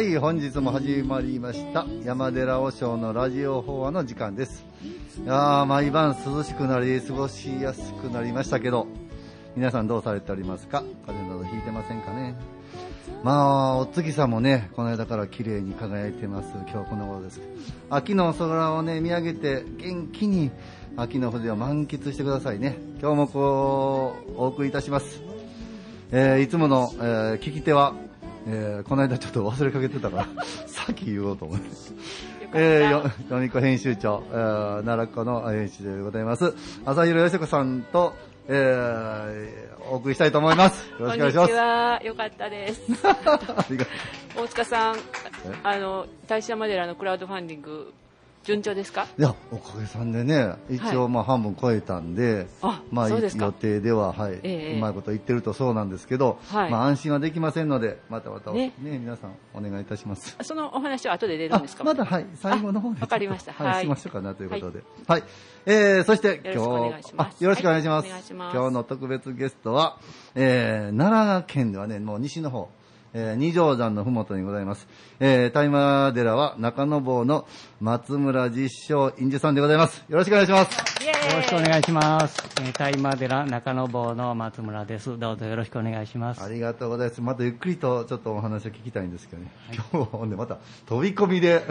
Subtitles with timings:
[0.00, 1.84] はい、本日も始まりました。
[2.04, 4.64] 山寺和尚のラジオ法話の時間です。
[5.22, 8.86] いやー、毎晩涼しくなり、過ごしやすくなりましたけど、
[9.56, 10.82] 皆さんどうされておりますか？
[11.04, 12.34] 風邪などひいてませんかね？
[13.22, 16.48] まあ、お月さんもね、この間から綺麗に輝いてます。
[16.54, 17.42] 今日はこの頃です。
[17.90, 20.50] 秋の空をね、見上げて、元気に
[20.96, 22.78] 秋の風情を満喫してくださいね。
[23.02, 25.20] 今日もこう、お送りいたします。
[26.10, 27.92] えーいつもの、えー聞き手は、
[28.46, 30.26] えーこの間ちょっと忘れかけてたから、
[30.66, 31.66] さっき言おうと思って。
[32.52, 36.52] えー、よ、よみこ編集長、えー、奈良っ子の編集長でございます。
[36.84, 38.14] 朝広よしこさんと、
[38.48, 40.90] えー、お送りしたいと思います。
[40.98, 41.46] よろしくお願いします。
[41.46, 42.02] こんにちは。
[42.02, 42.82] よかったです。
[44.36, 44.96] 大塚さん、
[45.62, 47.92] あの、大師山寺のクラウドファンディング、
[48.42, 49.06] 順調ですか？
[49.18, 49.20] う。
[49.20, 53.20] いや、おかげさんでね、一応まあ半分超えたんで、あまあ予
[53.52, 56.70] 定では、はい、ええうまいこと言ってるとそうなんですけど、はい。
[56.70, 58.72] まあ安心はできませんので、またまたね。
[58.80, 60.36] ね皆さんお願いいたします。
[60.42, 61.82] そのお話は後で出るんですか？
[61.82, 63.52] あまだはい、最後の方であわかりました。
[63.52, 63.84] はい、はい。
[63.84, 64.82] しましょうかなということで。
[65.06, 65.22] はい。
[65.66, 67.36] えー、そして今日、よろしくお願いします。
[67.40, 68.04] あよろしくお願いします。
[68.04, 68.56] はいお願いします。
[68.56, 69.98] 今日の特別ゲストは、
[70.34, 72.70] えー、奈良県ではね、もう西の方、
[73.12, 74.86] えー、二条山のふもとにございます。
[75.18, 77.46] えー、大麻寺は中野坊の
[77.80, 80.04] 松村実証院士さんでございます。
[80.08, 80.76] よろしくお願いします。
[81.04, 82.42] よろしくお願いします。
[82.62, 85.18] えー大麻寺中野坊の松村です。
[85.18, 86.42] どうぞよろしくお願いします。
[86.42, 87.20] ありがとうございます。
[87.20, 89.50] またゆっくりとちょっとお話を聞きたいんですけどね。
[89.72, 91.62] 今日はほんでまた飛び込みで、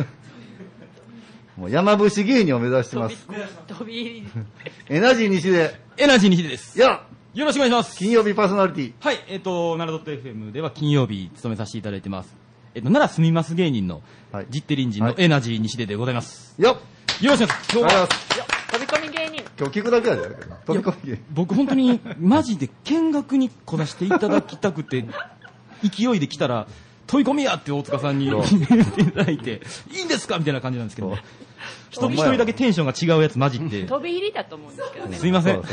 [1.55, 3.27] もう山伏芸人を目指してます。
[3.67, 4.27] 飛び入り。
[4.89, 6.77] エナジー西で、エナジーにひでです。
[6.77, 7.03] いや、
[7.39, 7.97] よろしくお願いします。
[7.97, 8.93] 金曜日パーソナリティ。
[8.99, 12.35] はい、えっ、と、奈良 .fm では金曜日務めさせていただいてます。
[12.75, 14.01] えっ、と、奈良住みます芸人の、
[14.33, 16.53] はいジッテリンジはいのエナジー西出でございます。
[16.61, 17.79] よっよろしくお願いします。
[17.79, 18.07] 今日は、
[18.73, 19.51] 飛び込み芸人。
[19.57, 20.21] 今日聞くだけやで。
[20.65, 25.05] 飛び込み芸僕本当に、マジで見学に来させていただきたくて、
[25.81, 26.67] 勢いで来たら、
[27.07, 29.61] 飛び込みやって大塚さんに言っていただいて、
[29.93, 31.15] いいんですかみたいな感じなんですけど、
[31.89, 35.17] 一人一人だけテンションが違うやつ混じって、飛び入りだと思うんですけどね。
[35.17, 35.55] すいません。
[35.55, 35.65] そう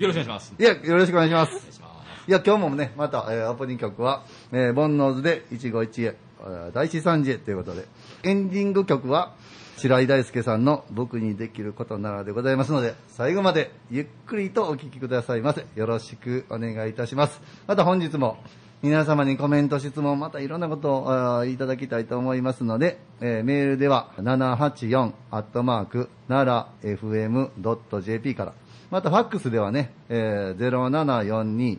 [0.00, 0.54] よろしくお願いします。
[0.58, 1.80] いや、よろしくお願いします。
[2.26, 7.84] いや、今日もね、また、えーオープニング曲は、えー、ボンノーズで一期一会、えー大師三次へということで、
[8.22, 9.34] エンディング曲は、
[9.76, 15.66] 白井大輔さんの僕にできることならでございますので、最後までゆっくりとお聴きくださいませ。
[15.74, 17.38] よろしくお願いいたします。
[17.66, 18.38] また本日も、
[18.82, 21.02] 皆様にコメント、質問、またいろんなこと
[21.40, 28.54] をいただきたいと思いますので、えーメールでは784アットマーク奈良 FM.jp から、
[28.90, 31.78] またファックスではね、えー、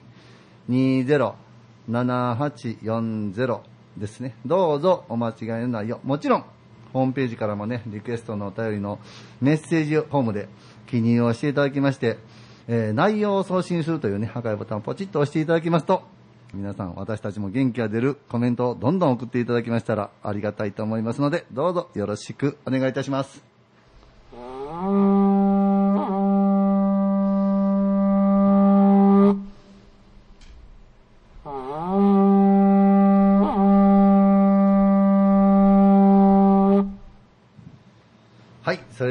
[1.89, 3.59] 0742-207840
[3.97, 4.35] ですね。
[4.45, 6.07] どうぞお間違いのないよう。
[6.07, 6.45] もちろん、
[6.93, 8.99] ホームページからもね、リクエストのお便りの
[9.41, 10.47] メッセージフォームで
[10.87, 12.17] 記入をしていただきまして、
[12.67, 16.03] えー内容を送信するというね、赤いボタンをポチッと押していただきますと、
[16.53, 23.43] 皆さん、私たちも元気が出るコメントをどんどん送っていただきましたらありがたいと思いますので、どうぞよろしくお願いいたします。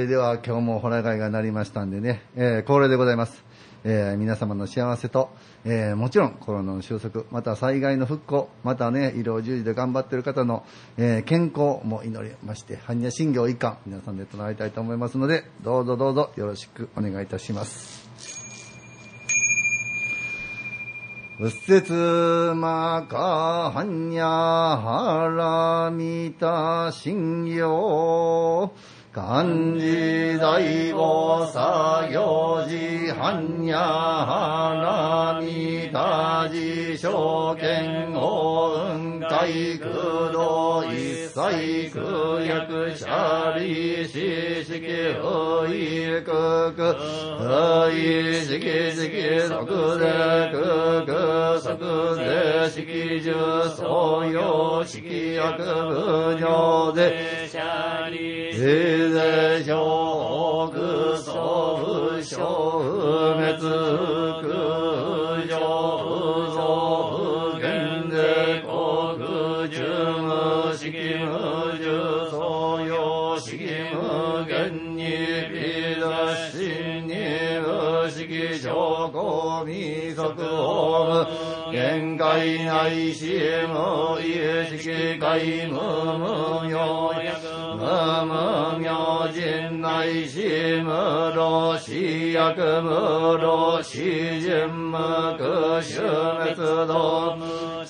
[0.00, 3.44] れでは今日もホラ貝が鳴りましたんでね、えー恒例でございます。
[3.84, 5.30] えー皆様の幸せと、
[5.64, 10.64] えーもちろんコロナの収束、また災害の復興、またね、医療従事で頑張っている方の、
[10.96, 18.08] えー健康も祈りまして、般若心経一貫、皆さんで唱えたいと思いますので、どうぞどうぞよろしくお願いいたします。
[21.40, 21.92] うっせつ
[22.54, 28.72] まかはんやはらみたしんよ
[29.12, 29.44] 漢
[29.76, 30.60] 字大
[30.94, 39.09] 菩薩行事はんやはらみたじ証券法運
[39.40, 44.18] 海空道一切空薬者利子
[44.62, 46.94] 式不意空空
[47.38, 49.96] 不意式式即税空
[51.06, 51.64] 空即
[52.16, 52.20] 税
[52.68, 53.32] 式十
[53.78, 55.00] 創用式
[55.34, 62.36] 薬部上税税税小空総不小
[62.78, 62.84] 不
[63.40, 64.09] 滅。
[80.20, 81.26] 即法
[81.68, 85.72] 無限界内し無有識界無
[86.18, 86.76] 無明
[87.76, 87.86] 無
[88.26, 90.90] 無明人内し無
[91.34, 94.98] 老死薬無老死人無
[95.38, 96.04] 苦終
[96.54, 97.38] 滅道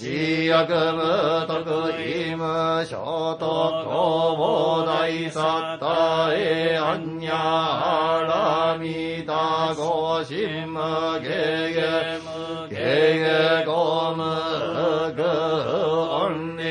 [0.00, 0.06] 死
[0.46, 8.22] 薬無徳意無所得公母大サッタエアンニャハ
[8.72, 11.28] ラミタゴシムゲ
[11.74, 14.24] ゲムゲゴム
[15.14, 16.62] グオンリ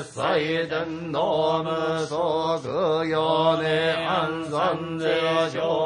[0.00, 1.68] 一切天道無
[2.06, 5.04] 即よね安産税
[5.52, 5.83] 小仏ア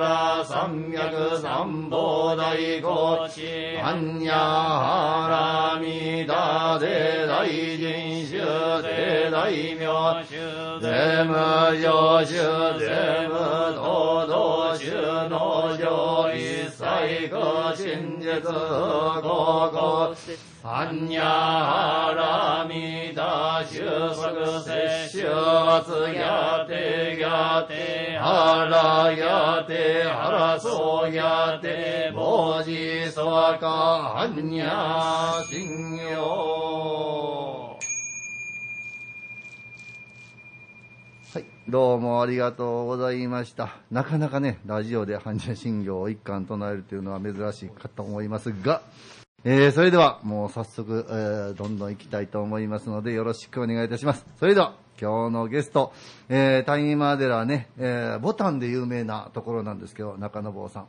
[0.00, 8.38] タラ三脈三宝大ゴチアンニャハラミタデ大人衆
[8.82, 10.36] デ大名衆
[10.80, 12.32] デ無上衆
[12.80, 13.34] デ無
[13.74, 14.90] 道道衆
[15.28, 20.14] の上一切ご真実ごご
[20.62, 36.70] アンニャハラミダ収束摂取圧やてやてハラやてハラソやてボジソワカアンニャ信用
[41.32, 43.76] はい、どうもありがとうございました。
[43.92, 48.82] なかなかね、ラジオで般若心経を一貫唱えるというのは珍しいかと思いますが、
[49.44, 54.26] えー、それではもう早速、えー、どんどん行きたいと思いますので、よろしくお願いいたします。
[54.40, 55.92] それでは、今日のゲスト、
[56.28, 60.86] えー、谷間寺ね、えー、ボタンで有名なところなんですけど、中野坊さん。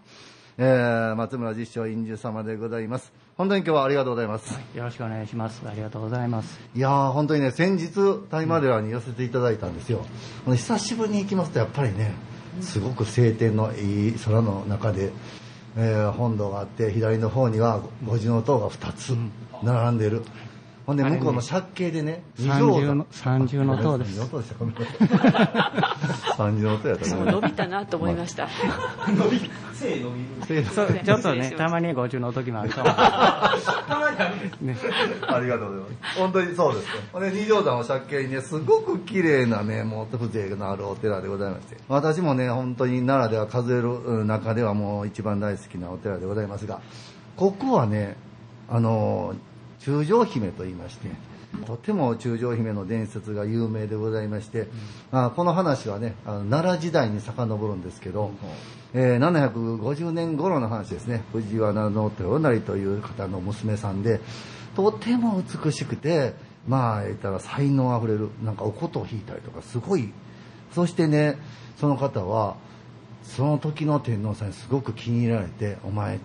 [0.58, 3.14] えー、松村実証院主様でございます。
[3.38, 4.54] 本当に今日はありがとうございます。
[4.76, 5.62] よろしくお願いします。
[5.66, 6.60] ありがとうございます。
[6.76, 7.90] いやー、本当にね、先日、
[8.30, 10.06] 大麻寺に寄せていただいたんですよ。
[10.46, 12.14] ほんで久しぶりに行きますと、やっぱりね、
[12.60, 15.12] すごく晴天のいい空の中で、
[15.78, 19.16] えー本堂があって、左の方には五重塔が2つ
[19.64, 20.24] 並んでる。
[20.86, 24.26] ほんで、向こうの借景でね、二三条の、三重の塔です三重。
[24.26, 28.48] の塔でした、ごめんなさい三重の塔やったもう伸びたなと思いました。
[29.74, 32.90] せそうちょっとね、たまに五重の時もあるかも。
[34.62, 34.76] ね、
[35.28, 36.20] ありがとうございます。
[36.20, 36.90] 本当にそうですよ。
[37.14, 41.78] ほんで、二条山の借景にね、すごく綺麗なね、もう風情のあるお寺でございまして。
[41.88, 46.80] 私もね、本当に奈良では数えるうん中ではもう一番大好きなお寺でございますが、
[47.36, 48.18] ここはね、
[48.70, 49.34] あの、
[49.82, 51.10] 中将姫と言いまして、
[51.66, 54.68] とても中将姫の伝説が有名でございまして、
[55.12, 58.32] あこの話はね、あの奈良時代に遡るんですけど、
[58.94, 61.24] えー750年頃の話ですね。
[61.32, 64.22] 藤原の豊成という方の娘さんで
[64.76, 66.34] とても美しくて
[66.68, 70.12] まあ言ったら才能あふれるなんかお琴を弾いたりとかすごい。
[70.74, 71.38] そしてね
[71.78, 72.56] その方は
[73.24, 76.20] その時の天皇さんにすごく気に入られてお前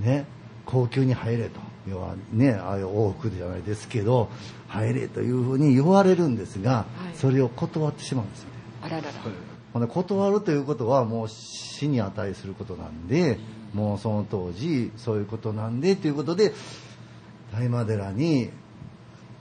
[0.00, 0.26] ね
[0.66, 4.28] 高級に入れと要はねああいう往復じゃないですけど
[4.68, 7.16] 入れというふうに言われるんですが、はい。
[7.16, 8.54] それを断ってしまうんですよね。
[8.82, 9.12] あららら。
[9.72, 13.38] ほんで断るということはもう死に値することなんで、
[13.74, 16.52] もうその当時そういうことなんでということで
[17.52, 18.50] 大麻寺に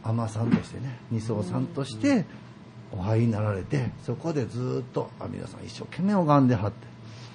[0.04, 2.26] 尼さんとしてね二層さんとして
[2.92, 6.88] お入りになられてそこでずっとあ皆さん一生懸命拝んではって、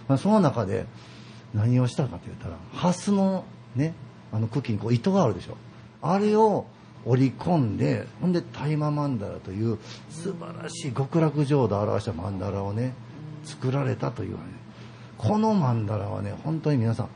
[0.08, 0.86] まあその中で
[1.54, 3.44] 何をしたかと言ったらハスの
[3.74, 3.94] ね
[4.36, 5.56] あの茎にこう糸があるでしょ
[6.02, 6.66] あれを
[7.06, 9.78] 織り込んでほんで大麻曼荼羅という
[10.10, 12.94] 素晴らしい極楽浄土を表した曼荼羅をね
[13.44, 14.56] 作られたというわけで
[15.16, 17.08] この曼荼羅はね本当に皆さん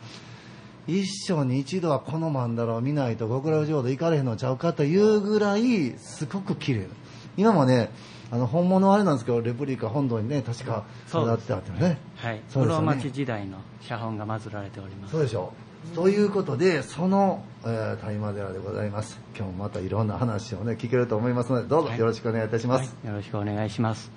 [0.87, 6.87] 一生に一度はこの曼荼羅を見ないと極楽浄土行かれへんのちゃうかというぐらいすごく綺麗な
[7.37, 7.91] 今もね
[8.31, 12.41] あの本物はあれなんですけどレプリカ本堂にね確かそう飾ってあってねはい。
[12.49, 15.13] 室町時代の写本が祀られております。
[15.13, 15.70] そうでしょう。
[15.95, 19.19] ということで、その、えー、大麻寺でございます。
[19.37, 22.95] 今日もまたいろんな話をね、聞けると思いますので、どうぞはいよろしくお願いいたします。
[23.03, 24.13] はい、よろしくお願いします。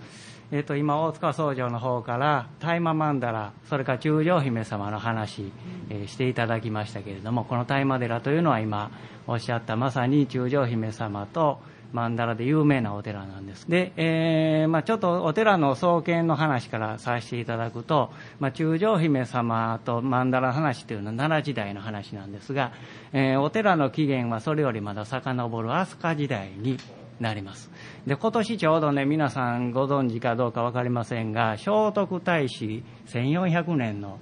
[0.52, 5.52] えっ、と、今、大塚僧正の方から、大麻曼荼羅、それから中将姫様の話、
[5.90, 8.92] えーしていただきましたけれども、この大麻寺というのは今、
[9.26, 11.60] おっしゃったまさに中将姫様と
[11.94, 13.70] 曼荼羅で有名なお寺なんです。
[13.70, 22.72] で、えーまあちょっとお寺の創建の話からさせていただくと、まあ中将姫様と曼荼羅の話というのは奈良時代の話なんですが、
[23.14, 26.78] えーお寺の起源はそれよりまだ遡る飛鳥時代に
[27.20, 27.70] なります。
[28.08, 34.20] で、今年ちょうどね、皆さんご存知かどうかわかりませんが、聖徳太子1400年の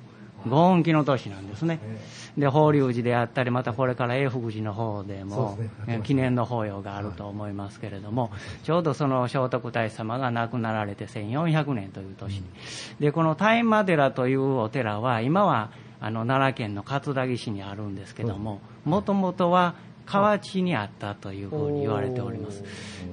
[0.47, 1.79] ご恩期の年なんですね。
[2.37, 8.31] で、法隆寺であったり、またこれから永福寺の方でもねえー記念の法要があると思いますけれども、
[8.63, 12.43] ちょうどその聖徳太子様が亡くなられて1400年という年に。
[12.99, 22.63] で、この大麻寺というお寺は、今はあの奈良県の葛城市にあるんですけども、もともとは河内にあったというふうに言われております。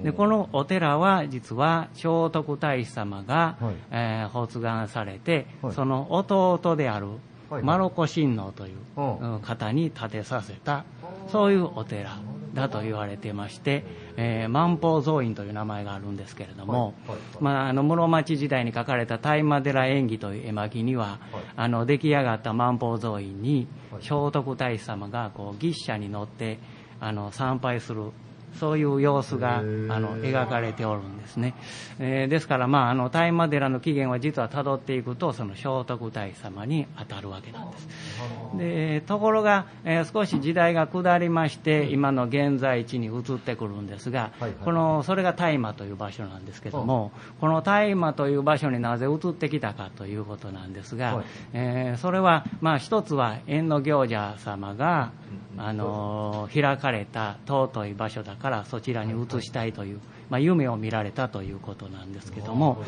[0.03, 3.75] で、このお寺は実は聖徳太子様が、はい。
[3.91, 5.73] えー発願されて、はい。
[5.73, 7.07] その弟である
[7.51, 7.63] はい。
[7.63, 10.85] マロコ親王という方に建てさせた、
[11.33, 12.19] そういうお寺
[12.53, 13.85] だと言われてまして、
[14.17, 16.95] えー万宝蔵院という名前があるんですけれども、
[17.41, 21.21] まあ、あの室町時代に書かれた大麻寺演技という絵巻には、
[21.57, 24.03] あの出来上がった万宝蔵院にはい。
[24.03, 26.59] 聖徳太子様がこう牛車に乗って
[27.01, 28.11] あの参拝する
[28.59, 31.55] そういう様子があの描かれておるんですね、
[31.99, 37.89] えーですから、まあ、あの大麻寺の起源は実はたどっていくとその聖徳太子様に当たるわけなんです。
[38.57, 44.53] でところが、えー少し時代が下りまして今の現在地に移ってくるんですが、はいはい。
[44.65, 51.25] このそれが大麻という場所なんですけども、この大麻という場所になぜ移ってきたかということなんですが、はい。
[51.53, 55.11] えーそれは、まあ、一つは縁の行者様が、
[55.59, 62.83] あのー開かれた尊い場所だからそちらに移したいという、まあ、夢を見られたということなんですけども。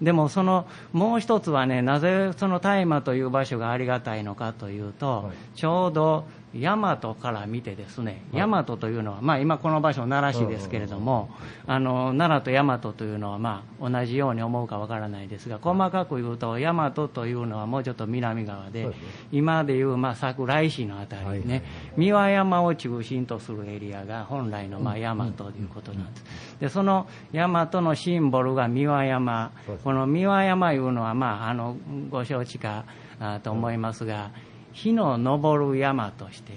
[0.00, 5.58] でもそのもう一つはねなぜその大麻という場所がありがたいのかというと、はい。
[5.58, 11.30] ちょうど大和から見てですね、大和というのは、まあ、今この場所奈良市ですけれども、
[11.66, 18.88] あの奈良と大和というのは、まあ、同じように思うかわからないですが細かく言うと大和というのはもうちょっと南側で、
[19.30, 21.62] 今でいう、まあ、桜井市のあたりにね、はい
[21.96, 26.24] 三輪山を中心とするエリアが本来の、まあ、大和ということなんです。
[26.60, 29.52] でその大和のシンボルが三輪山。
[29.84, 31.76] この三輪山いうのは、まあ、あの
[32.10, 32.84] ご承知か
[33.20, 34.30] あと思いますが、
[34.72, 36.52] 火の昇る山として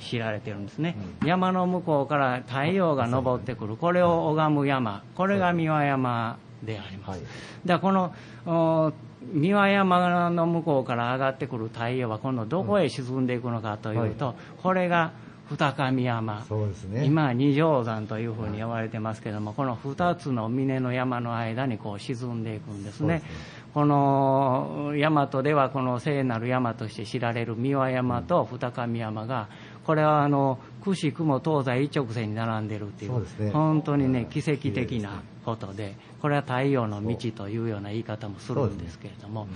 [0.00, 3.76] 知られてるんですね、山の向こうから太陽が昇ってくる。
[3.76, 5.02] これを拝む山。
[5.14, 7.28] これが三輪山であります、はい。
[7.66, 8.14] だこの
[8.46, 8.92] お
[9.32, 15.12] 三輪山の向こうから上がってくる太陽は今度どこへ沈んでいくのかというと、これが
[15.50, 16.44] 二神山。
[16.84, 17.04] ね。
[17.06, 23.22] 今は二条山というふうに呼ばれてますけどもこの二つの峰の山の間にこう沈んでいくんですね
[23.74, 29.48] この大和ではこの聖なる山として知られる三輪山と二神山が
[29.84, 39.46] これはあのくしくも東西一直線に並んでるっていう本当にね奇跡的なことでこれは太陽の道というような言い方もするんですけれども、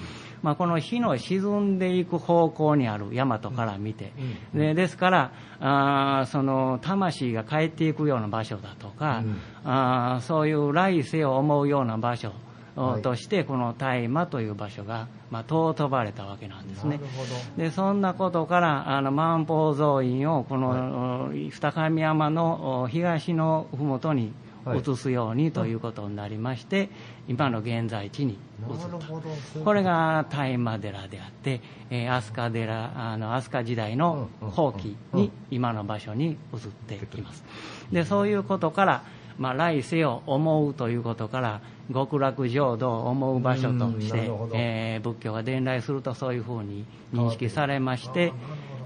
[0.42, 4.12] まあ、この火の沈んでいく方向にある大和から見て、
[4.54, 9.37] でですからあーその魂が帰っていくような場所だとか、うん。
[9.64, 16.97] あーそういう来世を思うような場所はいとしてこの大麻という場所が、まあ、尊ばれたわけなんですね。
[16.97, 17.62] なるほど。
[17.62, 24.33] でそんなことからあの万宝蔵院をこの、お二神山のお東の麓に
[24.64, 26.88] はい移すようにということになりまして、
[27.29, 28.38] 今の現在地に
[28.71, 28.87] 移った。
[28.88, 29.23] なるほど。
[29.52, 31.61] そうこれが大麻寺であって、
[31.91, 37.45] えー飛鳥寺あの飛鳥時代の後期に今の場所に移ってきます。
[37.91, 39.02] でそういうことから、
[39.39, 41.61] まあ、来世を思うということから
[41.93, 48.33] 極楽浄土を思う場所としてえー仏教が伝来するとそういうふうに認識されまして、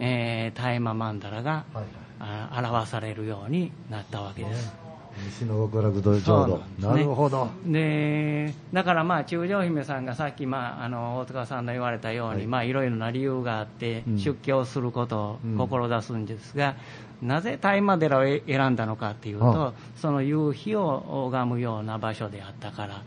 [0.00, 1.84] えー大麻曼荼羅がはい
[2.18, 4.86] 表されるようになったわけです。
[5.24, 6.60] 西の極楽浄土。
[6.78, 6.94] なね。
[6.94, 7.48] なるほど。
[7.66, 12.46] でだからまあ中将姫さんがさっき、まあ、あの大塚さんの言われたように、はいい。
[12.46, 14.18] まあ、いろいろな理由があってうん。
[14.18, 15.56] 出家をすることをうん。
[15.56, 16.76] 志すんですが、
[17.22, 23.02] なぜ大麻寺を選んだのかっていうと、はその夕日を拝むような場所であったから。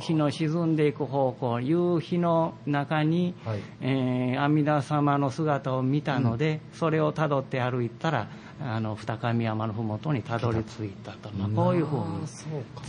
[0.00, 3.60] 日の沈んでいく方向夕日の中に、はい。
[3.80, 8.28] えー阿弥陀様の姿を見たので、それをたどって歩いたら
[8.60, 12.04] あの二神山の麓にたどり着いたと、まあ、こういうふうに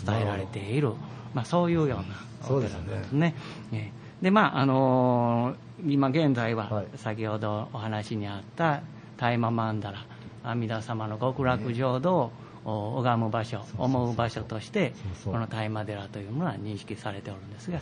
[0.05, 0.93] 伝えられている、
[1.33, 2.05] まあ、そういうような
[2.47, 2.79] そうですね。
[2.79, 3.35] お寺なんですね。
[3.71, 6.87] えーでまああのー今現在ははい。
[6.97, 8.81] 先ほどお話にあった
[9.19, 10.05] 大麻曼荼羅
[10.43, 12.31] 阿弥陀様の極楽浄土を
[12.65, 17.79] お拝む場所思う場所としてこの大麻寺というものは認識されておるんですが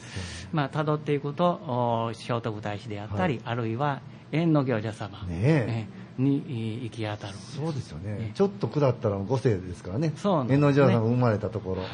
[0.51, 4.01] まあ辿っていくとお聖徳太子であったり、あるいは
[4.32, 5.88] 縁の行者様、ねえ。
[5.91, 6.38] えに
[6.79, 8.17] い行き当たるそうですよね。
[8.17, 8.32] ね。
[8.34, 10.13] ちょっと下ったら五世ですからね。
[10.15, 10.56] そうね。
[10.56, 11.84] 縁の城さんが生まれたところ。
[11.84, 11.91] はい。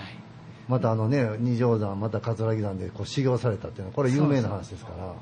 [0.67, 5.13] またあのね二条山また葛城山でこう修行されたっていうのはこれ有名な話ですから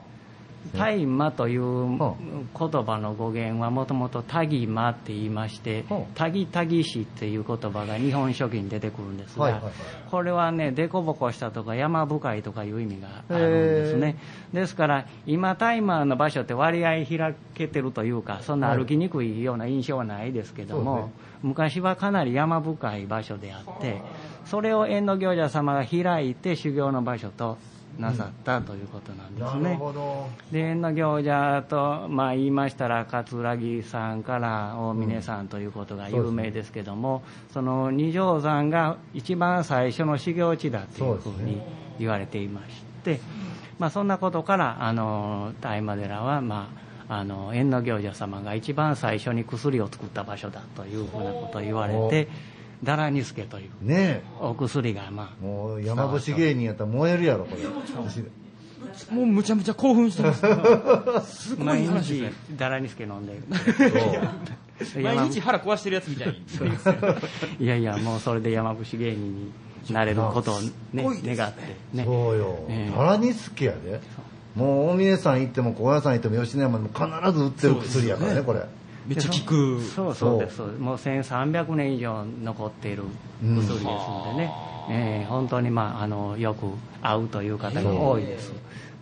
[0.75, 2.15] 大麻というは
[2.57, 9.61] 言葉の語源はもともとタギマって言いましてはあ、タギタギシっていう言葉が日本書紀に出てくるんですが
[10.09, 14.17] これはね、凸凹したとか山深いとかいう意味があるんですね。
[14.53, 24.01] ですから、今大麻の場所って割合開けてるというか、そんな歩きにくいような印象はないですけども、昔はかなり山深い場所であって、
[24.45, 27.57] それを縁の行者様が開いて修行の場所と
[28.01, 29.79] なさったということなんですね。
[30.51, 41.61] で縁の行者と、まあ、言いましたら桂木さんから大峰さんということが有名ですけども、その二条山が一番最初の修行地だというふうに
[41.99, 43.19] 言われていまして、
[43.79, 46.69] まあ、そんなことからあの大麻寺は、ま
[47.07, 52.27] あ、あの縁の行者様が一番最初に薬を作った場所だというふうなことを言われて
[52.83, 55.45] ダラニスケというねお薬がまえ。
[55.45, 57.61] もう山伏芸人やったら燃えるやろ、これ。
[59.11, 60.39] もうむちゃむちゃ興奮してます。
[60.39, 62.57] すあ毎ごい話日ですね。
[62.57, 63.39] ダラニスケ飲んで
[65.01, 66.35] 毎日腹壊してるやつみたいに。
[67.59, 69.51] いやいや、もうそれで山伏芸人
[69.87, 71.61] になれることを、ねすごいですね願って、
[71.93, 72.03] ね。
[72.05, 72.95] そうよええ。
[72.95, 74.01] ダラニスケやで。
[74.55, 78.65] もう大峰さん行っても高野山行っても吉野山でも必ず売ってる薬やからね、これ。
[79.07, 79.81] めっちゃ効く。
[79.81, 83.03] そうそうですもう1300年以上残っている
[83.41, 84.51] 薬ですのでね、
[84.89, 86.65] えー本当に、まあ、あのよく
[87.01, 88.51] 会うという方が多いです。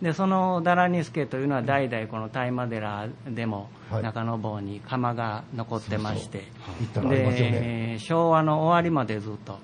[0.00, 4.02] でそのダラニスケというのは代々この大麻寺でもはい。
[4.02, 6.44] 中野坊に窯が残ってまして。
[6.80, 7.60] 行ったらありますよね。
[7.94, 9.58] で昭和の終わりまでずっと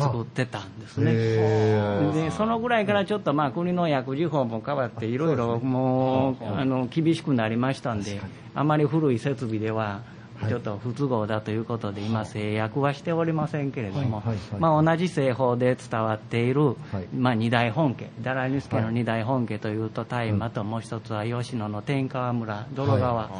[0.00, 1.12] 作ってたんですね。
[1.14, 8.20] へでそのぐらいからちょっとまあ国の薬事法も変わっていろいろもうあの厳しくなりましたんで
[8.54, 10.02] あまり古い設備では
[10.46, 14.22] ちょっと不都合だということで今制約はしておりませんけれども
[14.58, 17.08] まあ同じ製法で伝わっているはい。
[17.14, 23.30] まあ二大本家ダラニスケの二大本家というと大麻ともう一つは吉野の天川村泥川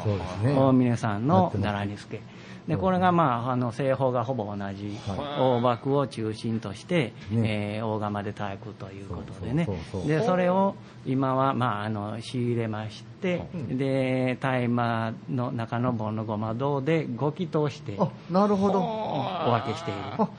[0.43, 2.21] 大峰さんのダラニスケ
[2.69, 4.95] でこれがまああの製法がほぼ同じ
[5.39, 7.75] 大幕を中心として、ね。
[7.77, 9.67] えー大釜で炊くということでね。
[10.05, 18.79] でそれを今はまああの仕入れましてで大麻の中の盆のごま堂でご祈祷してあ、なるほど。
[18.79, 19.99] お分けしている。
[20.17, 20.29] あ、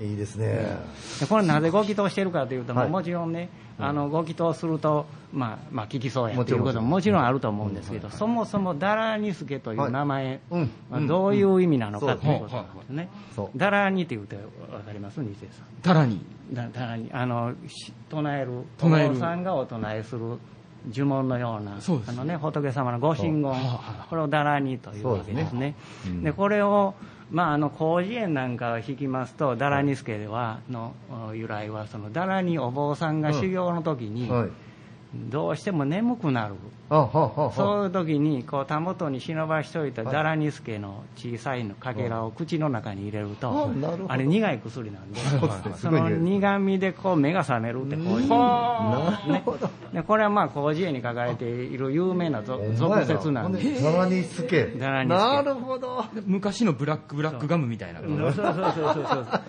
[0.00, 0.78] いいですね。
[1.20, 2.88] でこれなぜご祈祷してるかというと、はい。
[2.88, 10.70] もちろんねあのご祈祷すると、まあ、まあ聞きそうやということももちろんあると思うんですけど、そもそもダラニスケという名前、うん。
[10.90, 12.18] まあ、どういう意味なのかうん。
[12.18, 13.08] ということなんですね、
[13.56, 15.20] ダラニって言うて分かります？
[15.20, 15.66] 二世さん。
[15.82, 16.24] タラに。
[16.52, 17.10] だダラニ。
[17.12, 19.10] あのし唱える唱える。
[19.10, 20.38] お坊さんがお唱えする
[20.92, 22.10] 呪文のようなそうです。
[22.10, 23.52] あの、ね、仏様のご神言。
[24.08, 25.42] これをダラニというわけですね。
[25.42, 25.74] ですね。
[26.06, 26.24] うん。
[26.24, 26.94] でこれを
[27.30, 30.94] まあ、あの広辞苑なんかを引きますとダラニスケではの
[31.28, 34.48] お由来はそのダラニお坊さんが修行の時にはい。
[35.14, 36.54] どうしても眠くなる。
[36.88, 44.12] あ、はははそういう時にこうたもとに忍ばしておいたダラニスケの小さいのかけらを口の中に入れるとあなるほど。
[44.12, 48.28] あれ苦い薬なんではいその苦味でこう目が覚めるってこういう。
[48.28, 49.70] なるほど。
[49.92, 54.74] でこれはまあ広辞苑に書かれている有名なぞ俗説なんでザラニスケ。
[54.78, 55.18] ザラニスケ。
[55.18, 56.04] なるほど。
[56.24, 58.00] 昔のブラックブラックガムみたいな。
[58.00, 58.10] そう。
[58.10, 59.40] そうそうそうそうそう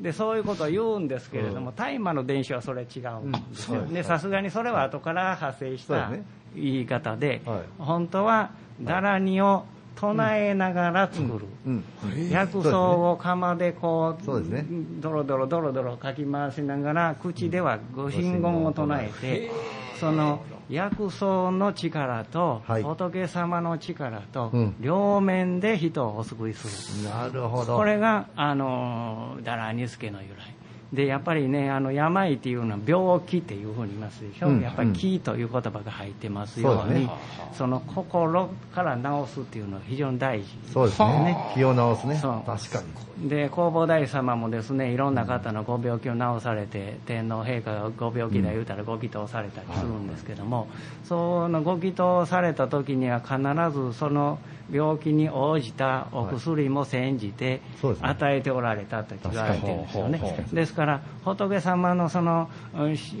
[0.00, 3.86] でそういうことを言うんですけれども大麻の電子はそれ違うんですよ。
[3.86, 6.10] でさすがにそれは後から派生した
[6.54, 7.60] 言い方で、はい。
[7.78, 8.50] 本当は
[8.82, 9.64] ダラニを
[9.96, 11.84] 唱えながら作る、うん。
[12.28, 14.66] 薬草を釜でこうそうですね。
[15.00, 19.50] ドロドロドロドロかき回しながら口ではご神言を唱えて
[19.98, 22.82] その薬草の力とはい。
[22.82, 24.76] 仏様の力とうん。
[24.80, 27.76] 両面で人をお救いする、なるほど。
[27.76, 30.63] これがあのダラニスケの由来
[30.94, 37.10] でやっぱりねあの病っていうのは病気っていうふうに言いますでしょ、うんやっぱり気という言葉が入ってますように、そうだね。
[37.52, 41.36] その心から治すっていうのは非常に大事そうですね。
[41.54, 42.16] 気を直すね。
[42.16, 42.42] そう。
[42.46, 43.28] 確かに。
[43.28, 50.68] で弘法大師様もですねいろんな方のご病気を治されて天皇陛下がご病気だ言うたらご祈祷されたりするんですけども、
[51.04, 53.36] そのご祈祷された時には必
[53.72, 54.38] ずその
[54.70, 57.60] 病気に応じたお薬も煎じて
[58.00, 60.46] 与えておられたと言われてるんですよね。
[60.52, 62.48] ですから仏様のその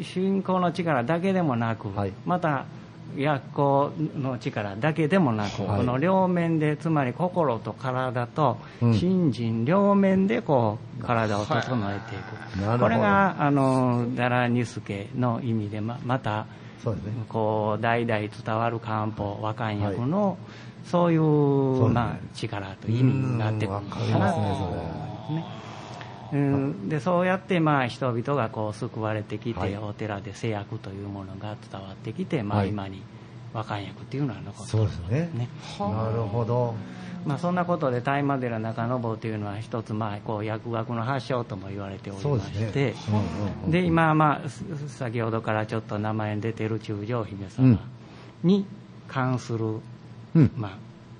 [0.02, 2.12] 信仰の力だけでもなく、はい。
[2.24, 2.64] また
[3.16, 5.78] 薬効の力だけでもなく、はい。
[5.78, 8.94] この両面でつまり心と体とうん。
[8.94, 11.60] 心身両面でこう体を整
[11.92, 16.46] えていく、これがあのダラニスケの意味でままた
[16.84, 17.12] そうですね。
[17.28, 20.36] こう代々伝わる漢方和漢薬の、
[20.84, 21.94] そういうそうですね。
[21.94, 25.44] まあ、力と意味があってくるんわかりますねと思いますね。
[26.32, 29.76] うん、でそうやってまあ人々がこう救われてきて、はい。
[29.76, 32.68] お寺で制約というものが伝わってきて、まあ、はい。
[32.68, 33.02] 今に
[33.54, 35.48] 和漢訳っていうのは残ってそうですねね。
[35.78, 36.74] なるほど
[37.26, 42.58] まあ、そんなことで大麻寺中坊というのは一つまあこう薬学の発祥とも言われておりまして。
[42.58, 43.10] そうですね。
[43.10, 47.78] うんうんうんで今まあす先ほどからちょっと名前に出てる中将姫様
[48.42, 48.66] に
[49.08, 49.64] 関する、
[50.34, 50.50] うん。
[50.56, 50.70] まあ、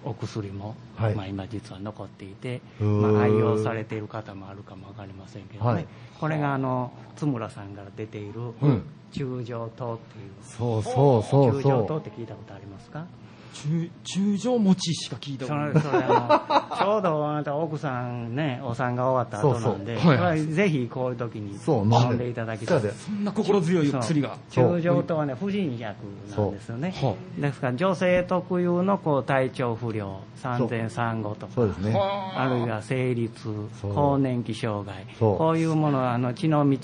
[0.05, 1.15] お薬も、はい。
[1.15, 5.87] まあ、今実は残っていて、まあ、愛用されている方もあるかもわかりませんけどね、はい。
[6.21, 8.83] これがあの津村さんから出ているうん。
[9.13, 13.07] 中将糖っていう、そうそうそう中将糖そって聞いたことありますか？
[13.55, 16.79] 中中将餅しか聞いたことない。
[16.79, 20.13] ちょうどあなた奥さんねお産が終わった後なんでそうそう。
[20.13, 20.41] はいはい。
[20.41, 24.37] これぜひこういう時にそう飲んでいただきたいそんな心強い薬が。
[24.51, 25.97] 中将とはね婦人薬
[26.37, 26.95] なんですよね。
[27.39, 31.95] ですから女性特有のこう体調不良産前産後とかそうですね。
[31.97, 36.79] あるいは生理痛更年期障害こういうものはあの血の道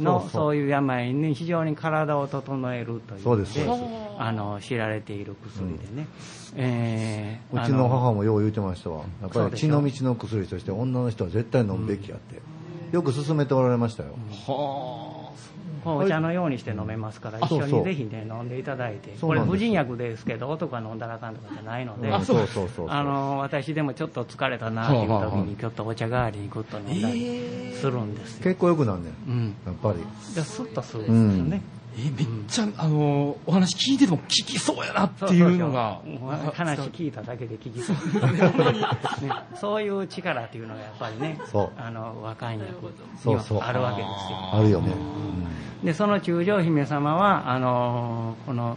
[0.00, 0.44] のそうそう。
[0.44, 3.90] そういう病に非常に体を整えるというそうですそうです。
[4.18, 6.06] あの知られている薬でね、
[6.56, 9.04] えーうちの母もよう言うてましたわ。
[9.22, 12.40] やっぱり血の道の薬として女の人は絶対飲むべきやって、
[12.92, 14.10] よく勧めておられましたよ、
[14.46, 15.30] は
[15.84, 17.78] こうお茶のようにして飲めますから、一緒そうそう。
[17.80, 28.44] にぜひね、飲んでいただいて、これ婦人薬ですけど、男は飲んだらあかんとかじゃないので、あの、私でもちょっと疲れたなっていうはあはあはあ時に、ちょっとお茶代わりにぐっと飲んだりするんですよ。
[28.44, 29.30] 結構よくなんねん。
[29.30, 29.56] うん。
[29.66, 29.98] やっぱり。
[30.34, 31.62] で、スッとするんですよね。
[31.96, 36.00] えめっちゃあのお話聞いてても聞きそうやなっていうのが。
[36.52, 37.96] 話聞いただけで聞きそう、
[39.26, 41.70] ね、そういう力っていうのがやっぱりねそう。
[41.76, 42.66] あの若い役
[43.26, 44.50] にはあるわけですよ。
[44.52, 44.92] あるよね、
[45.84, 48.76] でその中将姫様はあのこの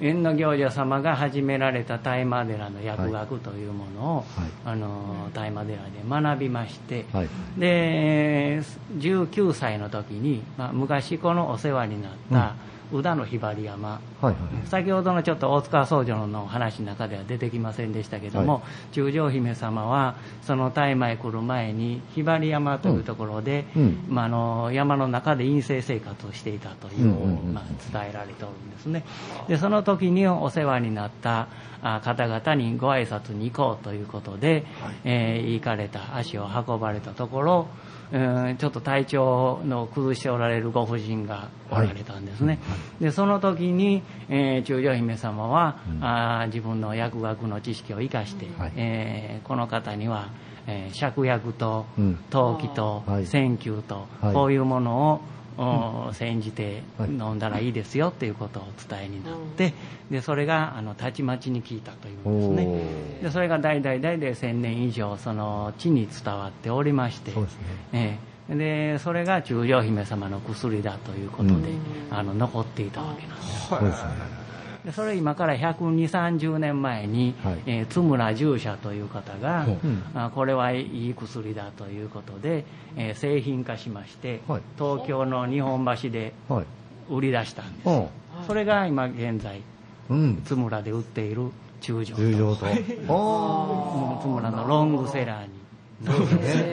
[0.00, 4.26] 縁の行者様が始められた大麻寺の薬学というものを、はい。
[4.64, 7.28] あの大麻寺で学びまして、はい。
[7.58, 8.62] で
[8.98, 12.54] 19歳の時に、まあ、昔このお世話になった
[12.92, 14.34] 宇田のひばり山、はいはい。
[14.68, 18.60] 先ほどのちょっと大塚僧侶の話の中では出てきませんでしたけども、は
[18.92, 23.82] 中将姫様はその大麻へ来る前にひばり山というところで、うん。
[23.82, 24.04] うん。
[24.08, 29.04] まあ、あの山の中で陰性生活をしていたという、うんうんうんまあ、伝えられておるんですね。
[29.48, 31.48] でその時にお世話になった
[31.82, 34.64] あ方々にご挨拶に行こうということで、
[35.04, 37.68] えー行かれた足を運ばれたところ、
[38.12, 38.18] う
[38.52, 42.58] んちょっと体調の崩しておられるご婦人がおられたんですね、
[43.00, 48.72] でその時に、えー中将姫様は、あー自分の薬学の知識を生かして、はい。
[48.76, 50.28] えーこの方には、
[50.66, 52.18] えー芍薬とうん。
[52.30, 53.26] 陶器とはい。
[53.26, 54.34] と、はい。
[54.34, 55.39] こういうものを、お
[56.12, 59.74] 煎じてはい飲んだらいいですよっていうことをお伝えになって、
[60.10, 63.22] でそれがあのたちまちに聞いたというんですね。
[63.22, 67.40] でそれが代々代々千年以上その地に伝わっておりましてそ
[67.92, 68.18] え
[68.48, 68.54] え。
[68.56, 71.60] でそれが中将姫様の薬だということで、うん。
[72.10, 73.70] あの残っていたわけなんです
[74.84, 77.58] でそれ今から120、30年前に、はい。
[77.66, 79.86] えー津村従者という方が、う。
[79.86, 80.02] ん。
[80.14, 82.64] あこれはいい薬だということで、
[82.96, 84.62] えー製品化しまして、はい。
[84.78, 86.64] 東京の日本橋ではい。
[87.10, 87.92] 売り出したんです、う。
[87.92, 88.06] ん
[88.46, 89.60] それが今現在
[90.08, 90.42] うん。
[90.44, 92.66] 津村で売っている中将重要と。
[93.08, 95.59] あもう津村のロングセラーに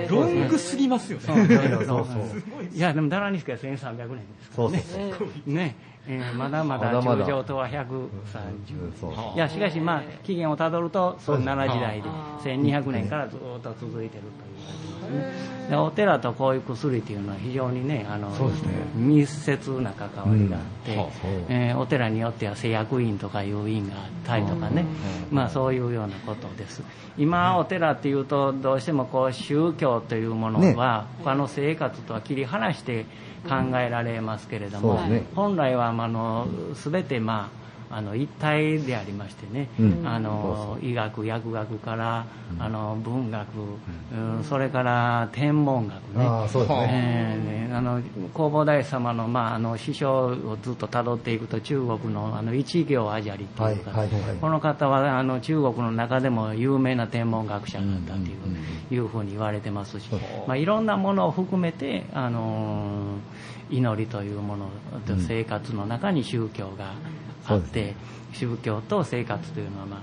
[0.09, 1.25] ロングすぎますよね。
[1.25, 2.65] そうそうそう。
[2.73, 5.53] いやでもダラニスケは1300年ですからそうねそうそう。
[5.53, 5.75] ね、
[6.07, 8.07] えーまだまだまだまだ中将とは130
[8.99, 14.57] そういやしかしまあ起源をたどるとそんな時代であ1200年からずっと続いてるという。
[14.65, 15.57] 感じですね。
[15.69, 18.35] でお寺とこういう薬っていうのは非常にねあのね。
[18.95, 20.99] 密接な関わりがあって、うん。
[20.99, 21.09] はあ
[21.49, 24.85] えーお寺によっては製薬院とかいう院があったりとかね、
[25.29, 26.81] まあそういうようなことです。
[27.17, 33.05] 今お寺っていうとどうしてもこう宗教というものは他の生活とは切り離して
[33.47, 35.25] 考えられますけれども、ね。
[35.35, 40.07] 本来はまああの全てまああの一体でありましてね、うん。
[40.07, 42.25] あの医学薬学から、
[42.59, 43.47] あの文学、
[44.13, 44.43] うん。
[44.43, 46.25] それから天文学ね。
[46.25, 46.89] ああそうですね。
[46.91, 48.01] えーねあの
[48.33, 54.35] 弘法大師様の,、まあ、あの師匠をずっとたどっていくと中国のあの一行アジャリっていうか、はいはいはい。
[54.41, 58.23] この方はあの中国の中でも有名な天文学者だったとい
[58.91, 60.09] う,、いうふうに言われてますし、
[60.47, 64.69] まあ、いろんなものを含めて、あのー祈りというもの
[65.05, 65.19] とうん。
[65.19, 67.16] 生活の中に宗教がうで
[67.47, 67.95] すって、
[68.33, 69.99] 宗教と生活というのは、まあ、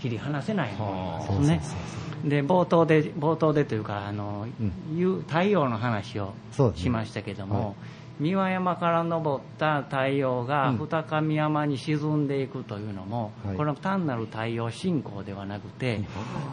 [0.00, 1.98] 切り離せないものなんですね。
[2.24, 4.98] で冒頭で冒頭でというかあの、うん。
[4.98, 6.34] いう太陽の話を
[6.74, 7.74] しましたけども、はい。
[8.20, 10.78] 三輪山から昇った太陽がうん。
[10.78, 13.56] 二上山に沈んでいくというのも、はい。
[13.56, 16.00] これは単なる太陽信仰ではなくて、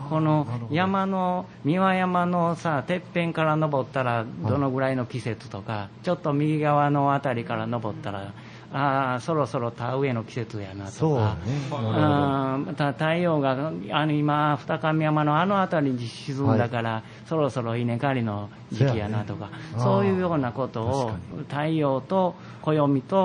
[0.09, 8.33] この山の三輪山のさてっぺんから登ったらどのぐらいの季節とか、ちょっと右側の辺りから登ったら
[8.77, 11.38] ああそろそろ田植えの季節やなとか、
[11.71, 20.15] あーまた太陽があの今、二上山のあの辺りに沈んだから、そろそろ稲刈りの時期やなとか、そうやね。
[20.15, 21.11] いうようなことを
[21.47, 23.17] 太陽と暦と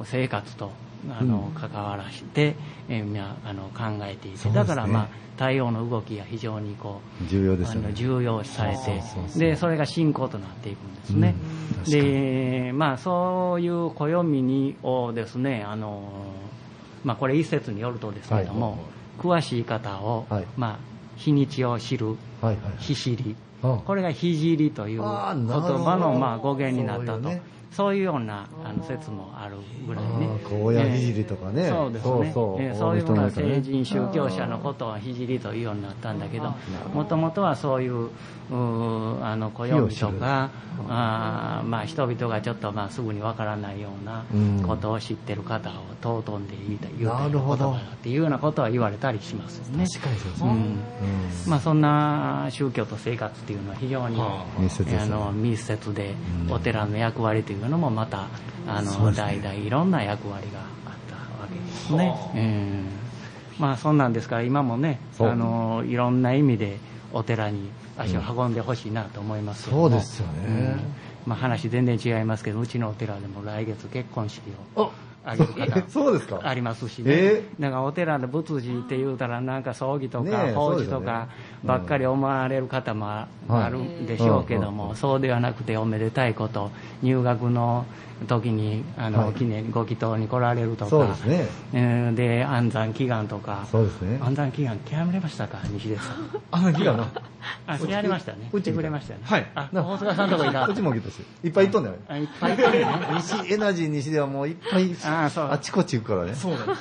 [0.00, 0.72] お生活と
[1.10, 2.56] あの、関わらして、
[2.88, 4.54] えーあの考えていて、ね。
[4.54, 7.86] だから、まあ、太陽の動きが非常にこう重要ですよね。
[7.86, 7.94] あの。
[7.94, 11.34] 重要視されてそでそれが信仰となっていくんですね。
[11.86, 16.10] うんでまあ、そういう暦にをですねあの、
[17.04, 18.80] まあ、これ一説によるとですけども、はい。
[19.18, 20.46] 詳しい方を、はい。
[20.56, 20.78] まあ、
[21.16, 22.16] 日にちを知るはい
[22.46, 22.56] はい。
[22.78, 23.36] 日知り。
[23.62, 25.34] あこれが日知りという言葉
[25.98, 27.30] のまあ語源になったと
[27.72, 30.10] そういうようなあの説もあるぐらいね。
[30.44, 30.80] あー高野
[31.14, 31.64] 聖とかね。
[31.66, 32.10] えーそうですね。
[32.10, 32.62] そうそう。
[32.62, 36.54] えーそういうふうな大人の人ね成人宗教者のことは聖というようになったんだけど
[36.94, 40.50] もともとはそういううーあの暦とか
[40.88, 44.62] あーまあ人々がちょっとまあすぐにわからないようなうん。
[44.66, 47.70] ことを知ってる方を尊んで言いた言うたなるほど。
[47.72, 49.86] 言葉だっていうようなことは言われたりしますよね。
[49.86, 50.50] 確かにそうですね。
[50.50, 51.50] うん。
[51.50, 54.20] まあ、そんな宗教と生活っていうのは非常に
[54.58, 55.02] 密接ですね。
[55.02, 56.14] あの密接で
[56.46, 56.52] うん。
[56.52, 58.28] お寺の役割というのもまた
[58.66, 62.14] あの、代々いろんな役割があったわけですね。
[62.34, 62.38] う。
[62.38, 62.86] ん
[63.58, 66.78] まあそんなんですから今もねあのいろんな意味で
[67.12, 70.46] お寺に足を運んでほしいなと思いますけどもそうですよね。
[70.46, 70.80] うん。
[71.26, 74.42] まあ、話全然違いますけどうちのお寺でも来月結婚式
[74.76, 74.92] を
[75.26, 75.82] 挙げる方。
[75.90, 76.40] そうですか。
[76.42, 81.28] ありますしね、えだからお寺の仏事って言うたらなんか葬儀とか法事とかね
[81.64, 83.28] ばっかり思われる方もあ
[83.70, 84.96] るんでしょうけども、うん。
[84.96, 86.70] そうではなくておめでたいこと
[87.02, 87.84] 入学の
[88.26, 91.46] 時にあの、はい記念ご祈祷に来られるとかそうですね。
[91.74, 91.78] う
[92.12, 94.18] んで安産祈願とかそうですね。
[94.22, 95.58] 安産祈願極めれましたか？
[95.70, 97.12] 西出さんあの日がな。
[97.66, 101.20] あやりましたねうちくれましたよねはいあ大塚さんとこいたうちもギトし。
[101.44, 101.96] いっぱい行っとんだよ。
[102.08, 106.34] あいっぱいいたね西、エナジー西ではもういっぱい、あそうあちこち行くからね。
[106.34, 106.80] そうなんです。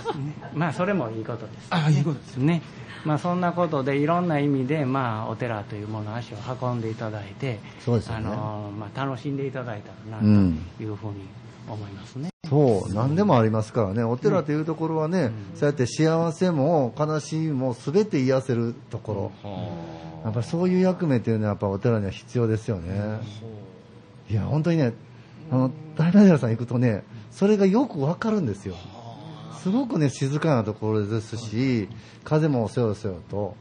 [0.53, 2.37] まあそれもいいことですあ、いいことです。
[2.37, 2.61] ね
[3.05, 11.21] まあ、そんなことでいろんな意味で、まあ、お寺というものを足を運んでいただいて、そうですよねあのまあ、楽しんでいただいたらなとうんいうふうに
[11.69, 12.29] 思いますね。
[12.49, 14.03] そう、何でもありますからね。
[14.03, 19.49] お寺というところはね、そうやって幸せも悲しみも全て癒せるところ。
[20.23, 23.19] やっぱりそういう役目というのはやっぱお寺には必要ですよね。
[24.29, 24.93] いや、本当にね、
[25.51, 28.75] あの、大々寺さん行くとね、それがよくわかるんですよ。
[29.61, 31.87] すごくね、静かなところですし、
[32.23, 33.55] 風もせよせよと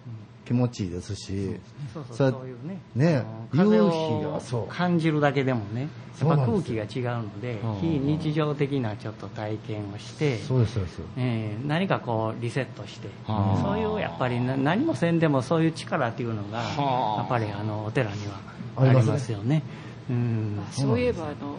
[0.44, 1.56] 気持ちいいですし、
[1.92, 6.86] そうそうそれそういうねね夕日を感じるだけでもねそやっぱ空うなんですよ。
[6.86, 11.00] 気が違うのでうん非日常的なちょっと体験をして、そうです、そうです。
[11.16, 13.62] えー何かこうリセットしてはあ。
[13.62, 17.20] そういうやっぱりな何もせんでもそういう力っていうのがはあ。
[17.20, 18.34] やっぱりあのお寺には
[18.76, 19.62] あありりますよね。
[20.10, 20.58] うん。
[20.72, 21.56] そういえばあの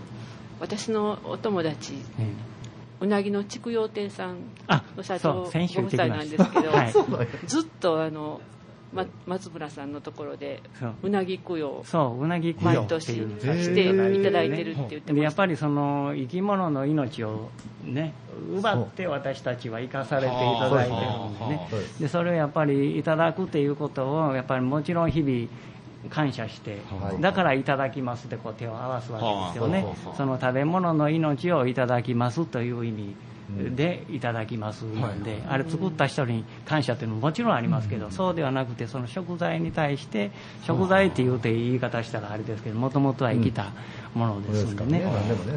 [0.60, 2.54] 私のお友達えー
[2.99, 5.49] うなぎの筑陽亭さんあの社長ご夫
[5.89, 6.93] 妻なんですけどはい。
[7.47, 8.41] ずっとあの、
[8.93, 10.93] ま、松村さんのところでそう。
[11.03, 17.49] うなぎ供養そううなぎ供養毎年していただいてるって言ってましたっぱりその生き物の命を
[17.84, 18.13] ね
[18.58, 21.67] 奪って私たちは生かされていただいてるんでね。
[21.97, 25.47] そでそれをやっぱりいただくっていうことをやっぱりもちろん日々
[26.09, 27.21] 感謝して、はい。
[27.21, 33.15] だからいただきますってこう手を合わすわけですよね、はあその食べ物の命をいただきますという意味
[33.75, 40.31] でいただきますなんで、あれ作った人に感謝っていうのももちろんありますけど、そうではなくてその食材に対して
[40.63, 43.71] 食材っていうて言い方したらあれですけどもともとは生きた
[44.15, 45.10] ものですんでね,、ね。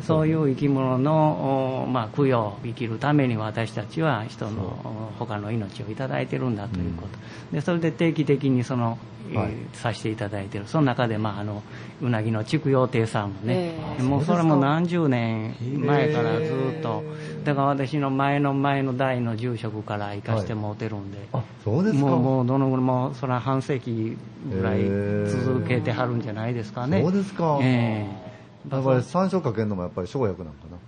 [0.02, 7.18] そういう生き物の、おまあ、供養生きるために私たちは人のお他の命をいただいてるんだということ、
[7.54, 10.66] でそれで定期的にその、えーはいさせていただいてる。
[10.66, 11.62] その中で、まあ、あの
[12.00, 16.46] うなぎの筑陽亭さんもね、えもうそれも何十年前からず
[16.78, 17.04] っと
[17.44, 22.06] だから私の前の前の代の住職から行かしてもうてるんで、あ、そうですか。
[22.06, 24.16] もうもうどのぐらいもうそれは半世紀
[24.50, 24.84] ぐらい
[25.30, 27.02] 続けてはるんじゃないですかね。
[27.02, 27.58] そうですか。
[27.60, 28.27] ええ
[28.70, 30.78] やっぱり山椒かけるのもやっぱり生薬なんかな。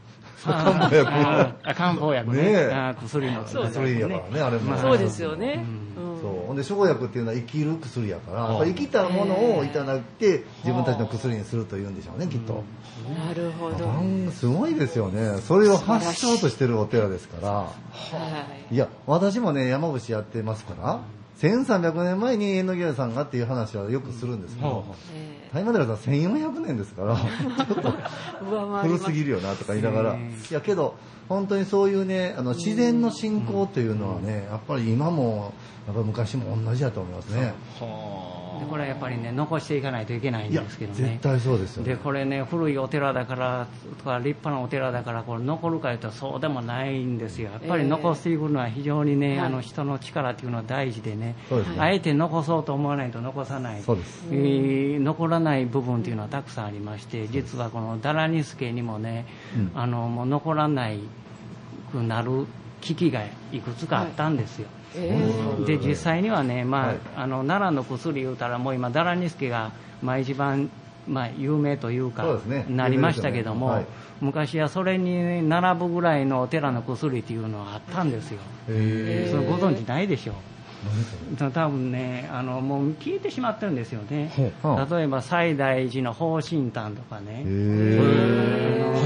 [0.46, 2.42] あ漢方薬漢方薬ね。
[2.42, 2.70] ねえ。
[2.72, 4.76] あ薬のそう薬やからね、あれも。
[4.78, 5.64] そうですよね、
[5.96, 6.20] ううん。
[6.20, 6.46] そう。
[6.46, 12.64] ほんで、生薬っていうのは生きる薬やから、生きたものをいただいて、自分たちの薬にするというんでしょうね、きっと。
[13.26, 15.40] なるほど、すごいですよね。
[15.42, 17.50] それを発祥としてるお寺ですから。
[17.52, 17.72] は
[18.70, 18.74] い。
[18.74, 21.00] いや、私もね、山伏やってますから、
[21.40, 27.94] 1300年前に縁の屋さんがっていう話はよくするんですけど、え大麻寺さん1400年ですから、ちょっと
[28.82, 30.18] 古すぎるよなとか言いながら、い
[30.50, 30.96] やけど、
[31.30, 35.54] 本当にそういうね、あの自然の信仰っていうのはね、やっぱり今も、
[35.86, 37.54] やっぱり昔も同じだと思いますね。
[37.78, 41.10] はでこれはやっぱりね残していかないといけないんですけどね。
[41.10, 41.90] 絶対そうですよね。
[41.90, 43.66] でこれね古いお寺だから
[43.98, 47.50] とか立派なお寺だからこれ残るかというとそうでもないんですよ。
[47.52, 49.46] やっぱり残していくのは非常にね、はい。
[49.46, 51.36] あの人の力っていうのは大事でね。
[51.48, 51.76] そうですね。
[51.80, 53.82] あえて残そうと思わないと残さない。
[53.82, 54.24] そうです。
[54.30, 59.72] えー残らない部分っていうのはたくさんありまして実はこのダラニスケにもね、うん。
[59.74, 60.98] あのもう残らない
[61.92, 62.46] くなる
[62.80, 64.79] 危機がいくつかあったんですよ、えー
[65.66, 66.98] で実際にはね、まあはい。
[67.16, 69.72] あの奈良の薬言うたらもう今ダラニスケが、
[70.02, 70.70] まあ、一番、
[71.08, 72.24] まあ、有名というか
[72.68, 73.84] なりましたけども、
[74.20, 80.34] 昔はそれに並ぶぐらいのお寺の薬っていうのはあったんですよ、へそれご存知ないでしょう？
[81.38, 84.30] 多分ねあのもう消えてしまってるんですよね。
[84.36, 87.44] 例えば西大寺の宝神丹とかね。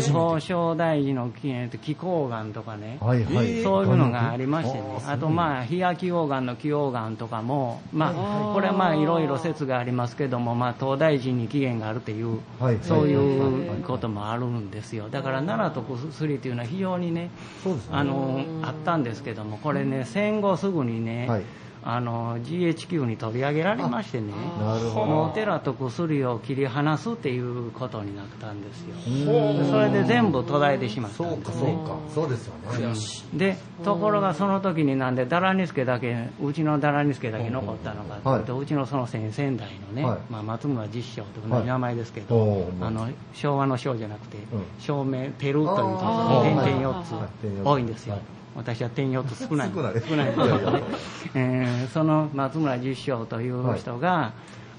[0.00, 3.62] 東照大寺の気候岩とかね、はいはい。
[3.62, 4.84] そういうのがありましてね。
[5.06, 12.78] あ、とまあ、日焼き黄岩の気黄岩とかも、まあ、これはまあいろいろ説がありますけども、まあ、東大寺に起源があるという、はい。
[12.82, 15.08] そういうこともあるんですよ。
[15.08, 17.30] だから奈良と薬っていうのは非常にね、ね。
[17.90, 21.42] あのあったんですけども、これね、戦後すぐにね、はい
[21.86, 24.32] あの GHQ に取り上げられましてね、
[24.96, 25.32] おど。
[25.34, 28.94] 寺と薬を切り離すっていうことになったんですよ。
[28.96, 31.54] でそれで全部途絶えてしまったんですね。
[31.54, 32.98] かそうかそうですよね。
[33.34, 40.18] でところがその時になんでダラニスケだけうちのダラニスケだけ残ったのかというと、うちのその先々代のね、はい。
[40.30, 41.62] まあ、松村実証とい。
[41.62, 42.86] う名前ですけど、おー。
[42.86, 44.40] あの昭和の章じゃなくて、ん。
[44.78, 46.64] 照明テルというあー。
[46.64, 48.22] 点々4つ多いんですよ、はい
[48.56, 49.70] 私は点4つ少ない。
[49.74, 50.02] 少ない。
[50.08, 50.32] 少ない。
[50.32, 50.82] んですけどね、
[51.34, 54.32] えーその松村実証という人が、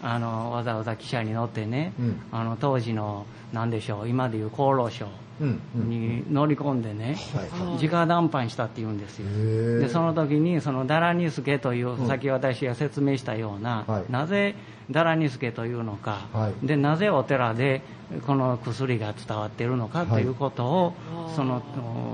[0.03, 2.21] あのわざわざ汽車に乗ってね、うん。
[2.31, 5.07] あの当時の何でしょう今でいう厚労省
[5.39, 9.79] に乗り込んでね、はい直談判したって言うんですよ。
[9.79, 14.11] でその時にそのダラニスケという、先私が説明したような、はい。
[14.11, 14.55] なぜ
[14.89, 16.67] ダラニスケというのか、はい。
[16.67, 17.81] でなぜお寺で
[18.25, 20.93] この薬が伝わっているのかということを、
[21.35, 21.61] その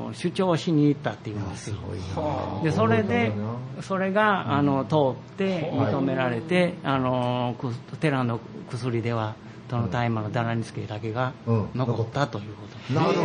[0.10, 1.78] お主張しに行ったっていうんですよ。
[2.64, 3.32] でそれで
[3.82, 4.96] それがあの通
[5.34, 9.36] って認められて、あのく寺の薬では
[9.72, 11.70] その大麻のダラニスケだけがうん。
[11.74, 12.94] 残ったということ。
[12.94, 13.22] なるほど。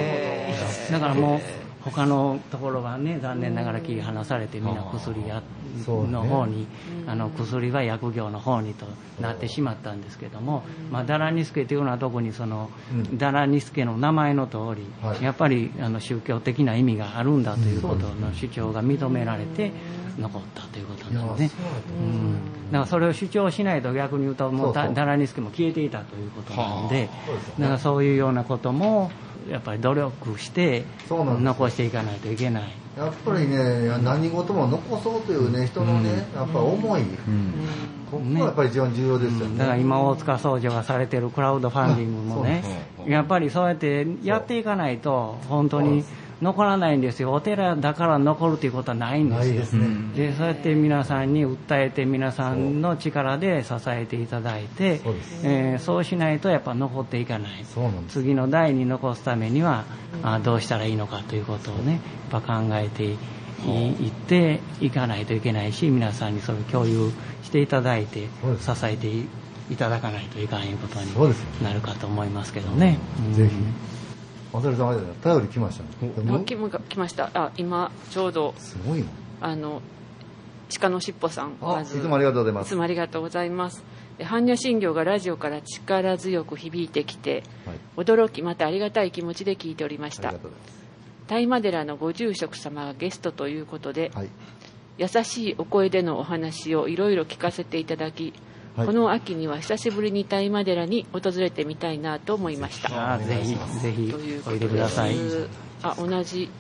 [0.93, 1.41] だからもう
[1.91, 5.43] 他のところはね残念ながら切り離されてみんな薬や
[5.87, 6.67] の方に、
[7.07, 8.87] あの薬は薬業の方にと
[9.21, 13.19] なってしまったんですけども、まあ、ダラニスケというのは特にその、うん。
[13.19, 15.23] ダラニスケの名前の通り、はい。
[15.23, 19.71] やっぱりあの宗教的な意味があるんだということの主張が認められて
[20.19, 21.61] 残ったということなんですね。
[22.01, 22.35] うん。
[22.73, 27.09] だからそれを主張しないと逆に言うともうダラニスケも消えていたということなんで、
[27.59, 29.11] だからそういうようなことも
[29.51, 32.63] やっぱり努力して残していかないといけない。
[32.97, 37.03] やっぱりね何事も残そうというね人のねやっぱ思い。
[38.11, 39.59] ここがやっぱり一番重要ですよね。
[39.59, 42.63] だから今大塚総女がされてるクラウドファンディングもね
[43.07, 46.05] やっぱりそうやってやっていかないと本当に
[46.43, 47.33] 残らないんですよ。
[47.33, 49.55] お寺だから残るということはないんですよ。
[49.55, 49.87] ですね。
[50.15, 57.65] でそうやって皆さんに訴えて皆さんの力で支えていただいてそうえーそうしないとやっぱ残っていかない。
[58.09, 59.85] 次の代に残すためには
[60.23, 63.17] あどうしたらいいのかということをねやっぱ考えてい
[63.67, 67.11] いっていかないといけないし皆さんにそれを共有
[67.43, 68.29] していただいて
[68.61, 69.27] 支えてい
[69.71, 71.13] いただかないといかんいうことに
[71.63, 72.99] なるかと思いますけどね。
[73.27, 73.35] うん。
[73.35, 73.53] ぜひ
[74.57, 75.15] おそれさんあれだよ。
[75.23, 75.89] 頼り来ましたね。
[76.17, 77.31] あ来ま来ました。
[77.35, 78.55] あ今ちょうど。
[78.57, 79.07] すごいな。
[79.43, 79.83] あの
[80.81, 81.99] 鹿のしっぽさんあまず。
[81.99, 82.67] いつもありがとうございます。
[82.69, 83.85] いつもありがとうございます。
[84.17, 87.79] で般若心経がラジオから力強く響いてきてはい。
[87.99, 90.35] 驚きまたありがたい気持ちで聞いておりました。
[91.27, 94.31] 大麻寺のご住職様がゲストということで、はい。
[94.97, 98.33] 優しいお声でのお話をいろいろ聞かせていただき、
[98.77, 98.87] はい。
[98.87, 103.19] この秋には久しぶりに大麻寺に訪れてみたいなと思いました。
[103.19, 105.15] ぜひぜひというこおいとででください。
[105.15, 105.49] す
[105.83, 106.51] あ同じ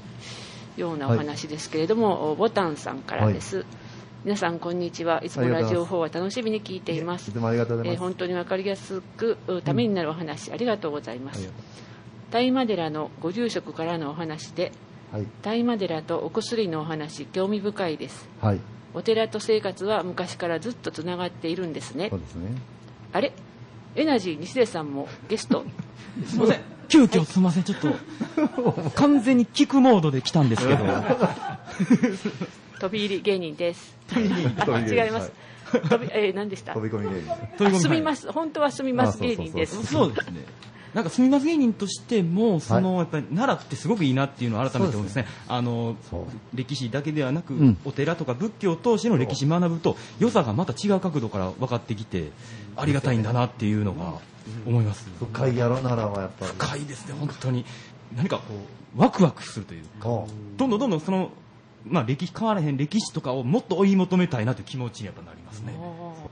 [0.76, 3.64] ようなお話ですけれども、ボタンさんからです、
[4.24, 5.22] 皆さんこんにちは。
[5.24, 7.30] いつもラジオ4は楽しみに聞いています。
[7.34, 11.50] えー本当に分かりやすくうためになるお話、ありがとうございます。
[12.30, 14.72] 大麻寺のご住職からのお話で
[15.12, 15.26] うはい。
[15.42, 18.28] 大麻寺とお薬のお話興味深いです。
[18.40, 18.60] はい
[18.96, 22.08] お寺と生活は昔からずっとつながっているんですね。
[22.10, 22.48] そうですね。
[23.12, 23.32] あれ？
[23.94, 25.64] エナジー西出さんもゲスト？
[26.26, 26.60] すいません。
[26.88, 27.64] 急遽すいません。
[27.64, 30.84] ちょっと、 完全に聞くモードで来たんですけど。
[32.80, 33.96] 飛び入り芸人です。
[34.16, 35.32] 違います、
[35.90, 36.72] 飛びえー何でした？
[36.74, 38.32] 飛び込み芸人飛び込みあ住みます。
[38.32, 39.84] 本当は住みます芸人です。
[39.86, 40.44] そうですね。
[40.96, 45.26] なんか住みます芸人としても、その、やっぱり奈良ってすごくいいなっていうのを改めて思うんですね。
[45.46, 45.94] あの
[46.54, 52.30] 歴史だけではなく、んお寺とか仏教を通しての歴史学ぶと、良さがまた違う角度から分かってきて、
[52.76, 54.14] ありがたいんだなっていうのが
[54.66, 55.06] 思います。
[55.18, 56.52] 深いやろ、奈良はやっぱり。
[56.52, 57.66] 深いですね、本当に。
[58.16, 58.54] 何かこ
[58.96, 60.08] う、ワクワクするというか、
[60.56, 61.30] どんどんどんどんその、
[61.84, 65.74] まあ歴史変わらへん歴史とかをもっと追い求めたいなという気持ちにやっぱなりますね。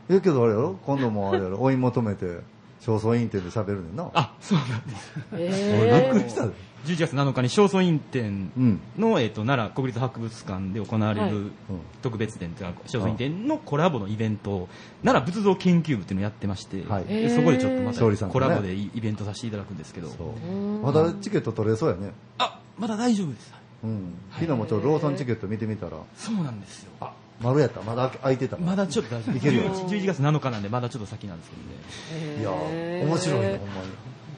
[0.08, 0.78] ええけどあれやろ？
[0.86, 1.60] 今度もあれやろ？
[1.60, 2.38] 追い求めて、
[2.84, 4.10] 正倉院展で喋るねんな。
[4.12, 5.12] あ、そうなんです。
[5.32, 5.50] 俺びっ
[6.06, 6.52] えくりしたで。
[6.84, 8.80] 11月7日に正倉院展うん。
[8.98, 11.50] の、えー、と奈良国立博物館で行われはいる
[12.02, 14.68] 特別展というか正倉院展のコラボのイベントを
[15.02, 20.82] 奈良仏像研究部っていうのをやってまして、はいでそこでちょっとま勝利さんとねたコラボでイベントさせていただくんですけど、そう。
[20.82, 22.12] まだチケット取れそうやね。
[22.36, 24.14] あまだ大丈夫ですうん。
[24.32, 27.82] 昨日もちょっとローソンチケット見てみたら、そうなんですよ丸やった。
[27.82, 28.56] まだ空いてた。
[28.56, 29.36] まだちょっと大丈夫。
[29.36, 29.64] いけるよ。
[29.64, 31.62] 11月7日なんでまだちょっと先なんですけど
[32.20, 32.40] ね。
[32.40, 33.06] いやー。
[33.06, 33.88] 面白いね、ほんまに。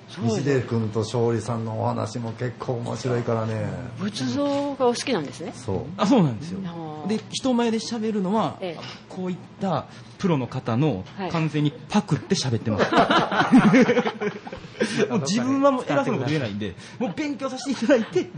[0.08, 3.66] 西出君と勝利さんのお話も結構面白いからね。
[3.98, 5.52] 仏像がお好きなんですね。
[5.54, 5.80] そう。
[5.96, 6.60] あそうなんですよ。
[7.08, 8.82] で人前で喋るのは、ええ。
[9.08, 9.86] こういった
[10.18, 11.30] プロの方のはい。
[11.30, 12.92] 完全にパクって喋ってます、
[15.10, 18.30] もう自分はもう偉そうなこと言えないんでもう勉強させていただいて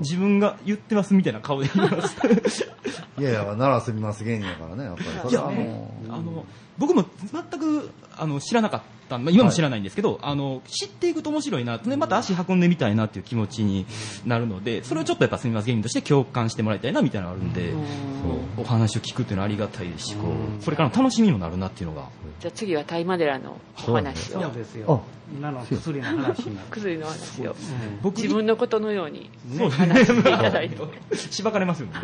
[0.00, 2.16] 自分が言ってますみたいな顔で言います
[3.18, 5.08] いやいや、奈良住みます芸人やからね、やっぱり。
[5.24, 6.12] それはもう。
[6.12, 6.44] あの
[6.76, 13.86] 僕も全くあの知らなかった、まあ、今も知らないんですけど、あの知っていくと面白いなでまた足運んでみたいなっていう気持ちに
[14.24, 18.62] なるのでそれをちょっとやっぱすみません芸人として共感してもらいたいなみたいなのがあるんで、そう。
[18.62, 22.08] お話を聞くっていうのはありがたいですしこうこれからの楽しみにもなるなっていうのが。
[22.40, 23.56] じゃあ次は大麻寺の
[23.88, 24.42] お話を。
[24.42, 25.02] そうですよ。
[25.32, 26.68] 今の薬の話になる。
[26.70, 27.56] 薬の話を。
[28.02, 30.76] 僕自分のことのようにそう話していただいて。
[31.16, 31.94] しばかれますよね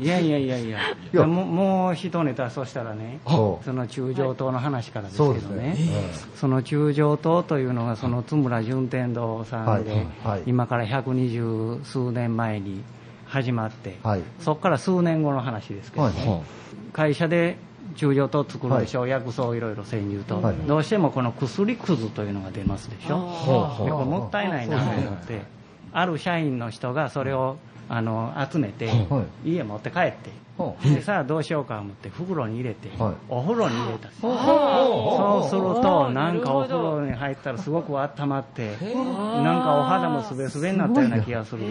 [0.00, 0.80] いやいやいやいや。
[1.12, 1.26] いや。
[1.26, 5.62] もうもう一ネタそしたらねその中将島の話からですけどそうですね。
[5.74, 5.76] ね。
[6.44, 10.42] その中将島というのがその津村順天堂さんで、はいはい。
[10.44, 12.84] 今から120数年前に
[13.24, 14.22] 始まって、はい。
[14.40, 16.14] そこから数年後の話ですけど、はい。
[16.92, 17.56] 会社で
[17.96, 20.56] 中将島作るでしょ、は薬草をいろいろ潜入と、はい。
[20.68, 25.40] どうしてもこの薬くずというのが出ますでしょ、あでこれもったいないなと思って、
[25.94, 27.54] ある社員の人がそれは
[27.88, 30.34] あの集めて、は家持って帰って、は
[30.82, 33.14] でさあどうしようか思って袋に入れて、はい。
[33.28, 34.08] お風呂に入れた。
[34.20, 34.28] そ
[35.46, 41.64] うするとなんかお風呂に入ったらすごく温まってなんかお肌もすべすべになったような気がする。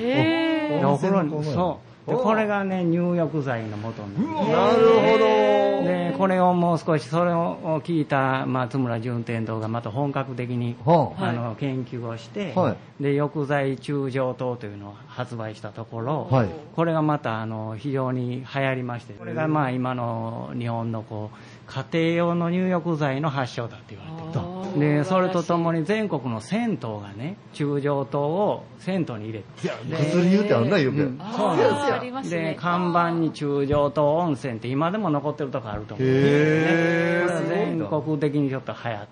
[0.86, 5.64] お風呂にそうでこれがね入浴剤の元になるなるほど。
[5.84, 13.04] でこれをもう少しそれを聞いた松村順天堂がまた本格的にはあの研究をして、はい。
[13.04, 16.50] で浴剤中上糖というのを発売したところ、はい。
[16.76, 24.40] これがまたあの非常に流行りましてこれがまあ今の日本のこう家庭用の入浴剤の発祥だって言われてると
[24.78, 29.46] でそれとともに全国の銭湯がね中上糖を銭湯に入れて。
[29.92, 30.98] 薬言うてあるな、よく。
[30.98, 31.18] うん。
[31.36, 32.42] そうなんですよ。
[32.42, 37.28] で看板に中上糖温泉って今でも残ってるとこあると思うんですへー。
[37.28, 39.08] これは全国的にちょっと流行って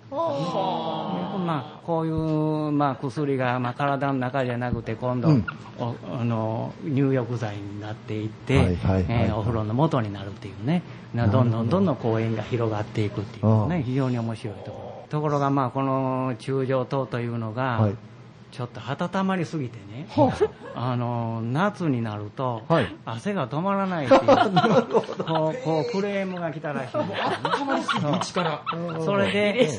[1.41, 5.45] まあ、こういう、まあ、薬が、まあ、体の中じゃなくて今度、うん。
[5.79, 10.83] おあの入浴剤になっていって、えーお風呂の元になるっていうね。
[11.13, 11.81] などんどんど。
[11.81, 13.83] んどん公園が広がっていくっていうね。
[13.85, 15.05] 非常に面白いところ。
[15.09, 17.95] ところが、まあ、この中上糖というのが、はい。
[18.51, 18.81] ちょっと
[19.19, 20.07] 温まりすぎてね、
[20.75, 22.95] あの夏になると、はい。
[23.05, 24.21] 汗が止まらないっていう。
[25.23, 27.17] こうこうクレームが来たらしいね。
[27.43, 28.61] たまりすぎる内から
[28.99, 29.69] それで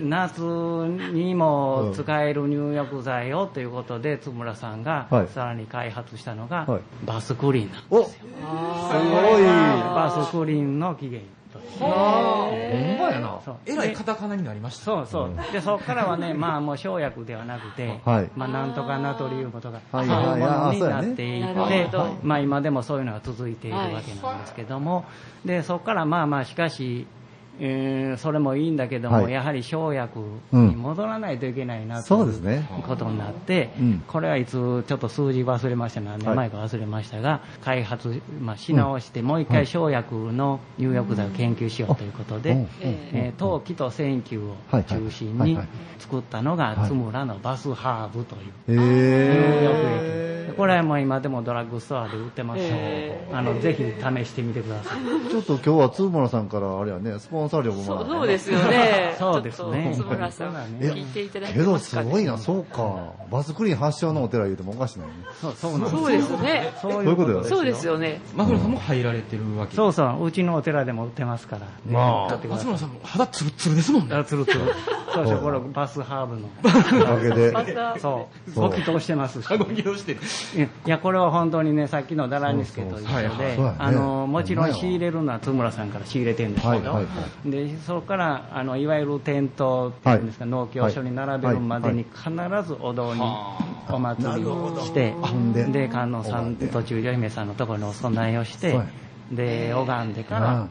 [0.00, 5.28] 夏にも使える入浴剤をということで津村さんがはい。
[5.28, 6.80] さらに開発したのがはい。
[7.04, 9.44] バスクリーンなんですおすごい。
[9.94, 11.28] バスクリーンの起源
[11.78, 13.40] ほんまやな。
[13.44, 13.56] そう。
[13.66, 14.84] えらいでカタカナになりました。
[14.84, 15.52] そうそう。
[15.52, 18.30] でそこからはね まあもう生薬ではなくて、はい。
[18.36, 20.10] まあ、なんとかナトリウムとかそうはいい。
[20.10, 21.88] うはいものになっていて、
[22.22, 23.98] まあ、今でもそういうのが続いているわけな
[24.36, 25.04] んですけども、
[25.44, 27.06] でそこからまあまあしかし、
[27.60, 29.32] えーそれもいいんだけども、はい。
[29.32, 30.20] やはり生薬
[30.52, 32.68] に戻らないといけないなとそいううですね。
[32.86, 34.02] ことになって、うん。
[34.06, 42.68] これはいつちょっと数字忘れました何年前か忘れましたが、開発、まあ、し直して、もう一回生薬の入浴剤を研究しようということで、うん。
[42.82, 45.68] えー陶器と線球をはい中心にはいはい。
[45.98, 46.88] 作ったのがはい。
[46.88, 50.56] 津村のバスハーブというへ入浴え液。
[50.56, 52.62] これはもう今でもドラッグストアで売ってます。
[52.62, 55.30] のでへ、あのぜひ試してみてください。
[55.30, 59.14] ちょっと今日は津村さんからあれやね、スポポンサー料もそうまあそうですよね。
[59.18, 62.06] そうですね津村さん、聞いていただけどますかね。
[62.06, 63.12] すごいな、そうか。
[63.30, 65.14] バスクリーン発祥のお寺言うてもおかしないね。
[65.40, 66.72] そうそうそうですね。
[66.80, 68.20] そういうことよそうですよね。
[68.34, 71.62] マフロさんも入られてるわけそうそう、うちのお寺でも売ってますから。
[71.90, 74.60] まあ松村さんも肌ツルツルですもんねあつるつる。
[75.14, 76.48] そうそう、これバスハーブの。
[77.02, 77.52] おかげで。
[78.00, 79.48] そう、そうご祈祷してますし。
[79.56, 80.20] ご起動してる
[80.86, 92.30] いや、これは本当にね、さっきのダラニスケと一緒そうそうそうはいでもちろん仕入れるのは津村さんから仕入れてるんですけどはいはいは、で、そこから、あの、いわゆる店頭っていうんですか、農協所に並べるまでに必
[92.66, 93.20] ずお堂に
[93.88, 95.14] お祭りをして
[95.52, 98.78] で、で、観音さんと中女姫さんのところにお供えをして
[99.30, 100.68] で、拝んでから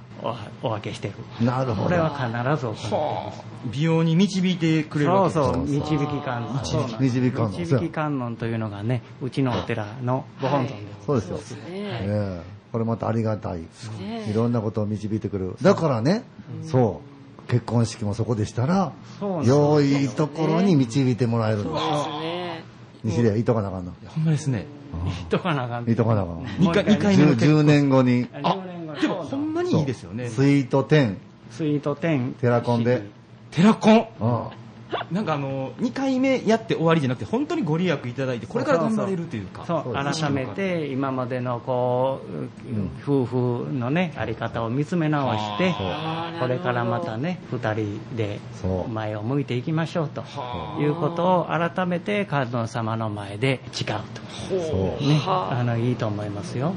[0.61, 1.45] おお分けしてる。
[1.45, 1.83] なるほど。
[1.83, 2.27] これは必
[2.59, 3.43] ず行ってます。
[3.71, 6.53] 美容に導いてくれるわけですそうそう、導き観音。
[6.99, 7.59] 導き観音。
[7.59, 11.05] 導き観音というのがね、うちのお寺のご本尊です。
[11.05, 11.57] そうですよ。
[11.57, 11.63] ね。
[11.69, 13.59] ええこれまたありがたい。
[13.99, 15.55] ねいろんなことを導いてくる。
[15.61, 16.23] だからね、
[16.63, 17.01] そ
[17.47, 18.91] う、結婚式もそこでしたら
[19.45, 21.79] 良いところに導いてもらえるんそうだ。
[21.79, 22.63] ですね。
[23.03, 23.93] 西で、いとかなあかんの？
[24.07, 24.65] ほんまですね
[25.29, 26.45] とかなあかんいとかなあかん。
[26.57, 31.15] 二回二回目の 10, 10年後に、あ10年後でもほんまにいいですよねスイート10、
[31.51, 32.33] スイート10。
[32.35, 33.03] テラコンで。
[33.51, 34.47] テラコンうん
[35.11, 39.63] なんかあの2回目やって終わりじゃなくて本当にご利益いただいてこれから頑張れるというか。
[39.65, 40.03] そう、そう。
[40.03, 42.21] です改めて今までのこ
[43.05, 45.73] う、夫婦のね、あり方を見つめ直して、
[46.39, 47.13] これからまた。
[47.17, 48.39] ね、二人で
[48.91, 50.23] 前を向いていきましょうと
[50.81, 53.97] いうことを改めて観音様の前で誓う
[54.49, 54.59] そう。
[54.99, 55.05] と。
[55.05, 55.59] ね、はあ。
[55.59, 56.73] あの、いいと思いますよ。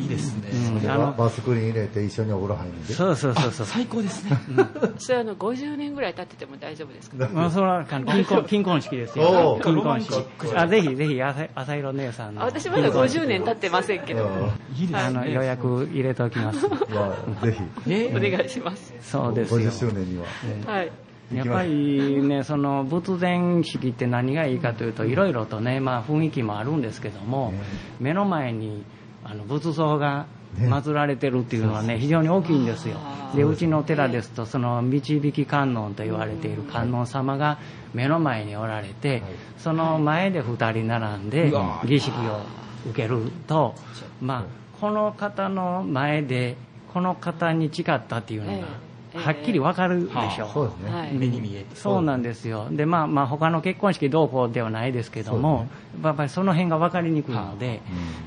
[0.00, 0.50] いいですね、
[0.82, 0.90] うん。
[0.90, 2.94] あのババスクリーン入れて一緒にお風呂入るんで。
[2.94, 3.66] そうそうそうそう。
[3.68, 4.30] 最高ですね。
[4.98, 7.28] それあの、50年ぐらい経ってても大丈夫ですか？
[7.32, 9.62] まあ、それは金婚金婚式ですおよう。
[9.62, 10.14] 金婚式。
[10.54, 12.42] あ、ぜひぜひ、朝朝色姉さんの。
[12.42, 14.30] あ私まだ50年経ってませんけど、うん
[14.76, 16.68] いいですねあの、予約入れておきます。
[16.92, 18.94] まあぜひ、えお願いします。
[19.00, 19.70] そうですよ。
[19.70, 20.26] 50周年には。
[20.66, 20.92] はい。
[21.34, 27.52] やっぱりね、その仏前式って何がいいかというと、いろいろとね、まあ雰囲気もあるんですけども、
[28.00, 28.84] 目の前に
[29.24, 30.26] あの仏像が
[30.58, 32.96] 祀られてるっていうのはね、非常に大きいんですよ。
[33.34, 37.58] で、うちの寺ですと、その導き観音と言われている観音様が
[37.94, 39.22] 目の前におられて、
[39.58, 41.52] その前で二人並んで
[41.84, 42.40] 儀式を
[42.88, 43.74] 受けると、
[44.20, 44.44] まあ、
[44.80, 46.56] この方の前で、
[46.92, 48.60] この方に誓ったっていうのええ。
[48.60, 48.66] が、
[49.14, 50.48] はっきりわかるでしょ。
[50.48, 50.90] そうですね。
[50.90, 51.12] はい。
[51.14, 52.68] 目に見えてそうなんですよ。
[52.70, 55.66] で、まあまあ他の結婚式どうこうではないですけども、
[56.02, 57.80] やっぱりその辺が分かりにくいので、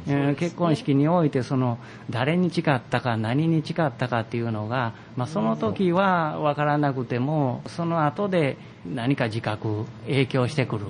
[0.08, 1.78] えー結婚式においてその
[2.10, 10.86] 誰に誓ったか何に誓ったかっていうのが、まあその時は分からなくても、その後で何か自覚、影響してくる。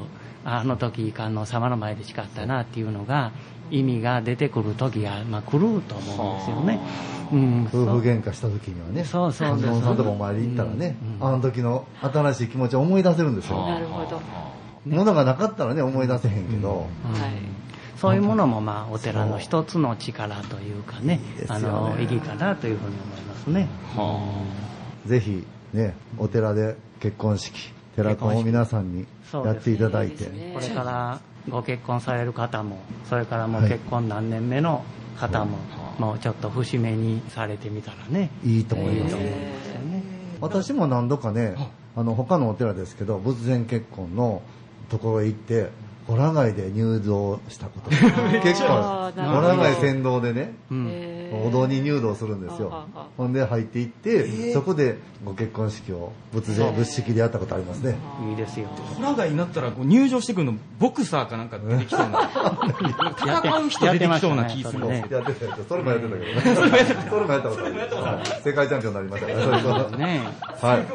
[0.45, 3.31] あの時観音様の前で誓ったなっていうのが、
[3.73, 6.79] 意味が出てくる時が、まあ、来ると思うんですよね。
[7.31, 9.81] うん、夫婦喧嘩した時にはね、そうそうそう。
[9.81, 11.27] さんとかお参り行ったらね、うん。
[11.27, 13.65] あの時の新しい気持ちを思い出せるんですよ。
[13.65, 14.17] なるほど。
[14.17, 14.21] は
[14.85, 17.15] ものがなかったらね、思い出せへんけど、うん。
[17.15, 17.19] い。
[17.97, 21.45] そういうものも、まあ、お寺の一つの力というかね、いいね。
[21.47, 23.69] あの、意義かなというふうに思いますね。
[25.07, 25.43] ぜひ
[25.73, 30.51] ね、お寺で結婚式、寺婚を皆さんにやっていただいて、ね。
[30.53, 31.19] これから
[31.49, 32.77] ご結婚される方も、
[33.09, 33.71] それからもうはい。
[33.71, 34.83] 結婚何年目の
[35.17, 35.57] 方も、
[35.99, 39.15] もうちょっと節目にされてみたらね、いいと思います。
[39.19, 39.53] え
[40.41, 41.55] 私も何度かね、
[41.95, 44.41] あの他のお寺ですけど、仏前結婚の
[44.89, 45.69] ところへ行って、
[46.07, 47.89] ホラ貝で入道したこと。
[48.43, 48.67] 結構。
[48.67, 50.87] ホラ貝先導でね、うん。
[50.89, 51.47] えー。
[51.47, 52.85] お堂に入道するんですよ。
[53.17, 57.95] ほんで入っていって、そこでご結婚式を仏前、仏式でやったことありますね。
[58.29, 58.67] いいですよ。
[58.95, 62.29] ホラガイになったらこう入場してくるのボクサーかなんか出てきそうな。
[63.41, 65.15] 戦う人出てきそうな気するんですけど。
[65.17, 66.15] やってたやってたそれもやってた。
[66.15, 66.55] けど ね。
[66.55, 68.17] それもやったことある。
[68.17, 68.41] はい。
[68.43, 69.33] 世界チャンピオンになりました。
[69.33, 69.61] から。
[69.61, 70.21] そうそうね。
[70.61, 70.85] はい。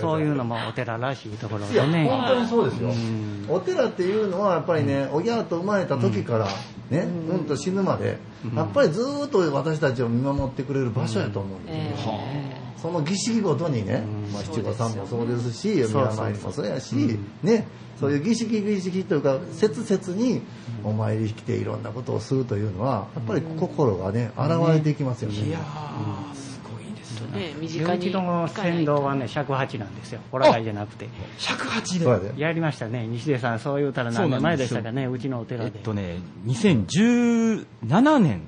[0.00, 2.08] そういうのもお寺らしいところでね。
[2.08, 2.88] 本当にそうですよ。
[2.88, 3.46] うん。
[3.48, 6.48] お寺っていうのは、やっぱりね、おぎゃーと生まれた時から、
[6.90, 7.44] ね、うん。
[7.44, 8.18] と死ぬまで、
[8.54, 12.14] やっぱりずーっと私たちを見守ってくれる場所やと思うんですよ。
[12.22, 17.66] えその儀式ごとにね、まあ、七五三もそうですし、宮参りもそうやし、ね、
[17.98, 20.42] そういう儀式儀式というか、切々に
[20.84, 25.48] お参りに来ていろんなことをするというのは、やっぱり心がね、現れていきますよね。
[25.48, 25.58] いや
[27.22, 30.20] ごいですーね、身で近にうちの先導はね、尺八なんですよ。
[30.30, 31.08] ホラ貝じゃなくて。
[31.38, 32.40] 108そうやでで。
[32.42, 33.06] やりましたね。
[33.06, 35.72] 西出さん、そう言うたら何年前でしたかね、うちのお寺で。
[35.74, 38.42] えっとね2017年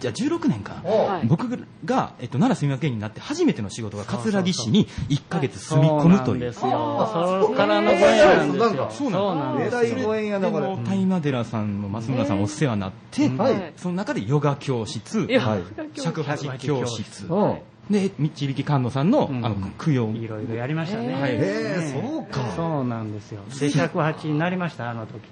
[0.00, 0.82] じゃあ16年か
[1.24, 7.40] 僕が、えっと、奈良住み分けになって初めての仕事が桂木市に1ヶ月住み込むというそうなんですよ。
[7.42, 8.90] そこからのご縁なんですよ。
[8.90, 9.80] そうなんですそうなんですよ。
[9.80, 10.66] えらいご縁やな、これ。
[10.66, 13.72] でも大麻寺さんの増村さんお世話になって、はい。
[13.76, 15.62] その中でヨガ教室いやはい
[15.94, 17.58] 尺八教室うん。
[17.90, 20.10] で、導き菅野さんの、うんあの、供養。
[20.10, 21.14] いろいろやりましたね。
[21.14, 22.40] はいええそうか。
[22.54, 23.40] そうなんですよ。
[23.58, 25.22] で、尺八になりました、あの時。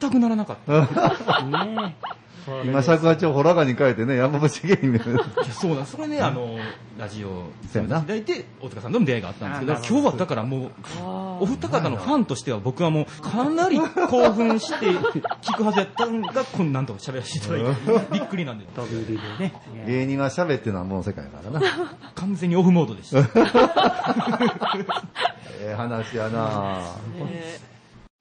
[0.00, 1.40] 全くならなかった。
[1.40, 1.44] い
[1.76, 2.20] ねえ。
[2.64, 4.98] 今、尺八をホラガに変えてね、山伏芸人
[5.52, 5.92] そうなんです。
[5.96, 6.56] それね、あの、
[6.98, 7.98] ラジオそうやな。
[7.98, 10.70] いただいて、大塚さんとの出会いがあったんですけど、今日はだからもう、
[11.00, 14.86] あお二方のファンとしては僕はもうかなり興奮して
[15.42, 18.66] 聞くはずやったんが、こんなんと喋らせていただいて、びっくりなんで。
[19.86, 21.60] 芸人は喋ってなんぼの世界やからな。
[22.14, 23.18] 完全にオフモードでした。
[25.62, 26.80] ええ話やな
[27.18, 27.58] ね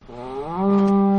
[0.07, 1.18] さ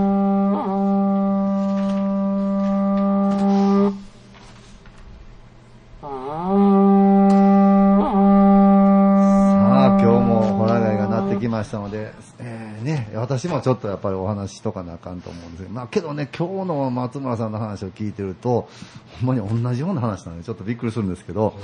[11.61, 18.69] ましたので、えーね、私もちょっとやっぱりお話しとかなあかんと思うんですけど、まあけどね、今日の松村さんの話を聞いてると、
[19.21, 21.55] ほんまに同じような話なので、ちょっとびっくりするんですけど、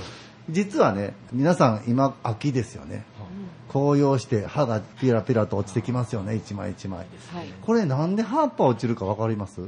[0.51, 3.05] 実はね、皆さん今、秋ですよね。
[3.69, 7.01] 紅葉して歯がピラピラと落ちてきますよね、一枚一枚。
[7.01, 7.09] はい
[7.63, 9.61] これなんで葉っぱ落ちるかわかります？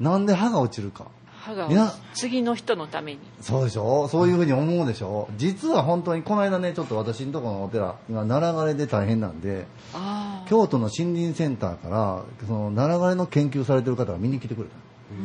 [0.00, 1.06] なんで歯が落ちるか。
[1.46, 4.08] 歯がいや次の人のためにそうでしょ？
[4.08, 5.28] そういうふうに思うでしょ？
[5.36, 14.74] 実は本当にこの間ね、ちょっと私のところのお寺、今、奈良枯れで大変なんで、ああ京都の森林センターから、その奈良枯れの研究されてる方が見に来てくれた。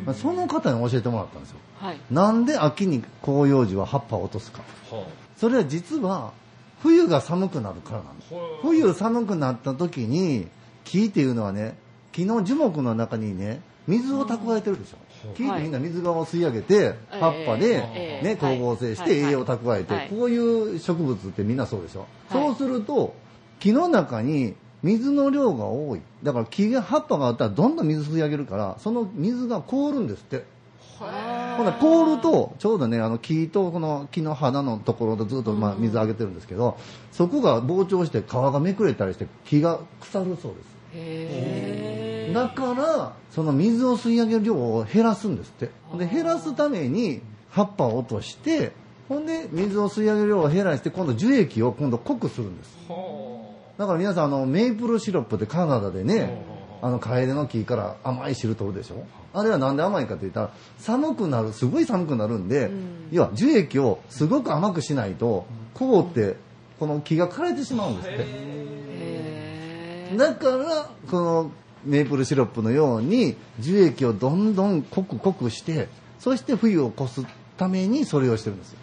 [0.05, 1.57] まあその方に教えてもらったんですよ。
[1.79, 4.61] はいなんで秋に広葉樹は葉っぱを落とすか。
[5.37, 6.33] それは実は、
[6.83, 8.33] 冬が寒くなるからなんです。
[8.61, 10.47] 冬寒くなった時に、
[10.83, 11.75] 木っていうのはね、
[12.11, 14.97] 木の樹木の中にね、水を蓄えてるでしょ。
[15.35, 18.35] 木ってみんな水がを吸い上げて、葉っぱで、ね、ええ。
[18.35, 19.19] 光合成してはい。
[19.19, 20.09] 栄養を蓄えて、はい。
[20.09, 22.01] こういう植物ってみんなそうでしょ。
[22.29, 22.43] はい。
[22.47, 23.13] そうすると、
[23.59, 26.01] 木の中に水の量が多い。
[26.23, 30.45] だから木が、葉っぱがあったらどんどん水吸い上げるから、その水が凍るんですって。
[31.57, 36.77] ほな凍ると、ちょうどね、あの木とこの木の花のところでずっとまあ水あげてるんですけど、
[37.11, 40.67] そこが膨張して皮がめくれたりして木が腐るそうです。
[40.93, 41.90] へえ
[42.33, 45.69] だから、その水を吸い上げる量を減らすんですって。
[45.97, 48.71] で、減らすために葉っぱを落として、
[49.09, 52.77] ほんで水を吸い上げる量を減らして、今度樹液を今度濃くするんです。
[53.77, 56.43] だから皆さん、あの、メープルシロップってカナダでね、
[56.81, 59.03] あの、カエデの木から甘い汁取るでしょ？
[59.33, 62.71] あれはなんで甘いかって言ったら、寒くなる、すごい寒くなるんで、
[63.11, 66.35] 要は樹液をすごく甘くしないと、凍って、
[66.79, 68.17] この木が枯れてしまうんですって。
[68.19, 68.25] へ
[70.13, 71.51] えだから、この
[71.85, 75.87] メープルシロップのように樹液をどんどん濃く濃くして、
[76.19, 77.25] そして冬を越す
[77.57, 78.79] ためにそれをしてるんですよ。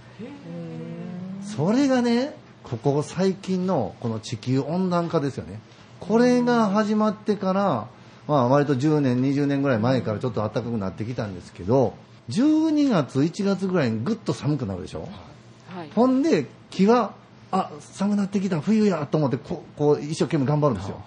[1.43, 5.61] それがね、ここ最近のこの地球温暖化ですよね。
[6.01, 7.89] これが始まってから、
[8.27, 11.95] まあ割と10年、20年ぐらい前からちょっと暖かくなってきたんですけど、
[12.29, 15.03] 12月、1月ぐらいにぐっと寒くなるでしょ。
[15.03, 17.15] はいほんで、木が、
[17.51, 21.01] あ、寒くなってきた、冬やと思ってこう、こう、一生懸命頑張るんですよ。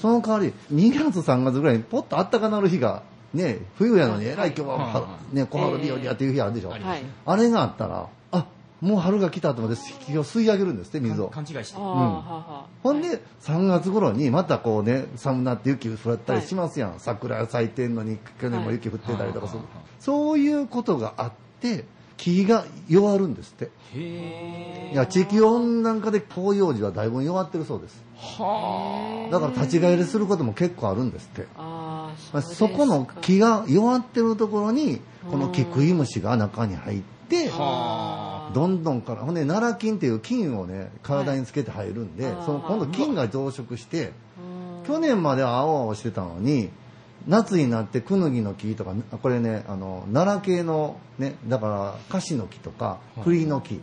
[0.00, 3.02] その代わり、2月、3月ぐらいにポッと暖かなる日が、
[3.34, 6.70] ね、冬やのに、えらい今日は、はね、小春日和やっていう日あるでしょ。
[6.70, 6.80] はい
[7.24, 8.46] あれがあったら、あ、
[8.80, 11.28] もう春が来たと思って、木を吸い上げるんですって、水を。
[11.28, 11.80] 勘違いしてあ。
[11.80, 16.94] あははほんで、3月頃にまたこうね、寒なって雪降ったりしますやん。
[16.98, 19.60] 桜咲いてんのに、去年も雪降ってたりとかする。
[19.98, 21.84] そういうことがあって、
[22.16, 23.70] 木が弱るんですって。
[23.94, 28.02] へいや、地球温暖化で広葉樹はだいぶ弱ってるそうです。
[28.16, 31.46] はだから立ち返りすることも結構あるんですって。
[32.42, 35.00] そこのか木が弱ってるところに、
[35.30, 38.50] この木食い虫が中に入って、あ。
[38.54, 42.44] どんどんから、ほんで、奈良菌っていう菌をね、体につけて入るんで、はい。
[42.46, 46.70] その今度菌が増殖して、ー去年までは青々してたのに、
[47.26, 53.80] 夏になってクヌギの木とか、これね、あの、奈良系のね、だから、カシの木とか、栗の木、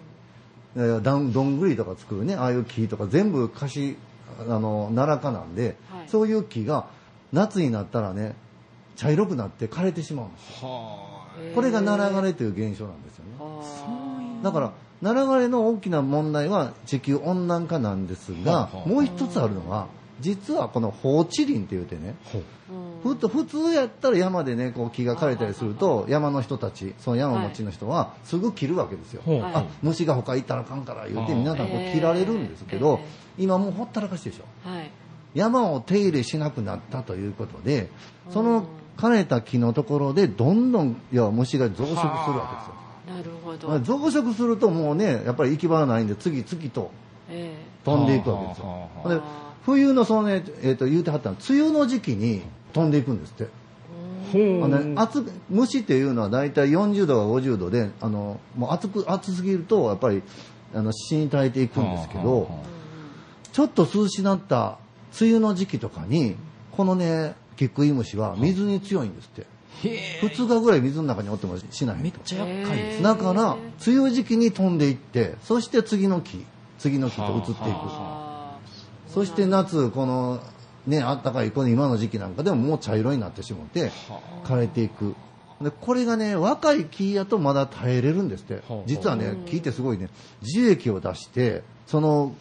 [0.76, 3.98] えーどんどんぐりとか作るね、ああいう木とか全部カシ、
[4.40, 6.10] あの、奈良科なんで、はい。
[6.10, 6.88] そういう木が
[7.32, 8.36] 夏になったらね、
[8.96, 10.70] 茶色くなって枯れてしまうんですよ。
[11.56, 13.32] これが奈良枯れという現象なんですよね。
[13.40, 14.44] あ。
[14.44, 14.72] だから、
[15.02, 19.88] 奈良枯れの大きな問題は地球温暖化なんですがもう一つあるのは、
[20.20, 22.42] 実はこの放置林って言うてね、ー
[23.04, 29.22] ふと普通やったら山でね、こう木が枯れたりすると、山の人たち、その山持ちの人は、すぐ切るわけですよ。
[29.26, 29.42] はい。
[29.42, 34.70] あ、虫が他行ったらあかんから言うて、皆さんこう切られるんですけどえ、今もうほったらかしでしょ。
[34.70, 34.92] はい。
[35.34, 37.90] 山を手入れしなくなったということで、
[38.30, 38.66] その
[38.98, 42.70] 枯れた木のところで、どんどん、いや、虫が増殖するわ
[43.08, 43.68] なるほど。
[43.68, 43.98] けですよ。
[43.98, 46.92] 増殖するともうね、やっぱり行き場がないんで、次々と
[47.30, 48.66] え飛んでいくわけですよ。
[48.66, 49.08] はあ。
[49.10, 49.16] は。
[49.16, 49.22] あで
[49.66, 52.42] 冬のそのね、えっ、と、言うてはったの、梅雨の時期に
[52.74, 53.48] 飛んでいくんですって。
[54.34, 60.24] あのね、暑く虫っていうのは大体40度が50度で、あの、もう暑く、暑すぎると、やっぱり、
[60.74, 62.50] あの死に絶えていくんですけど、
[63.52, 64.80] ちょっと涼しなった
[65.20, 66.36] 梅雨の時期とかに
[66.72, 69.46] このねキクイムシは水に強いんですって。
[69.84, 72.04] 2日ぐらい水の中におってもしないと。
[72.04, 76.46] めっちゃ厄介ですだから梅雨時期に飛んでいってそして次の木
[76.78, 77.60] 次の木と移っていく。
[77.66, 78.23] あ
[79.14, 80.40] そして夏この
[80.88, 83.92] ねあったかいこの今の時期なんかでももう茶色になってしまって
[84.44, 85.16] 枯れていく。
[85.62, 88.56] でこれがね若い木やとまだ耐えれるんですって。
[88.56, 90.10] はあ実はね木ってすごいね
[90.42, 92.36] 樹液を出してその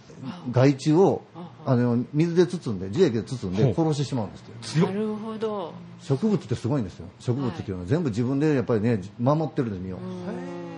[0.51, 1.23] 害虫を
[1.66, 4.81] あの水で包んで樹液で包んで殺してしまうんですって。
[4.81, 5.73] ーなるほど。
[6.01, 7.07] 植物ってすごいんですよ。
[7.20, 9.99] 植物っていうのは全部自分でやっぱりね守ってるんです身を。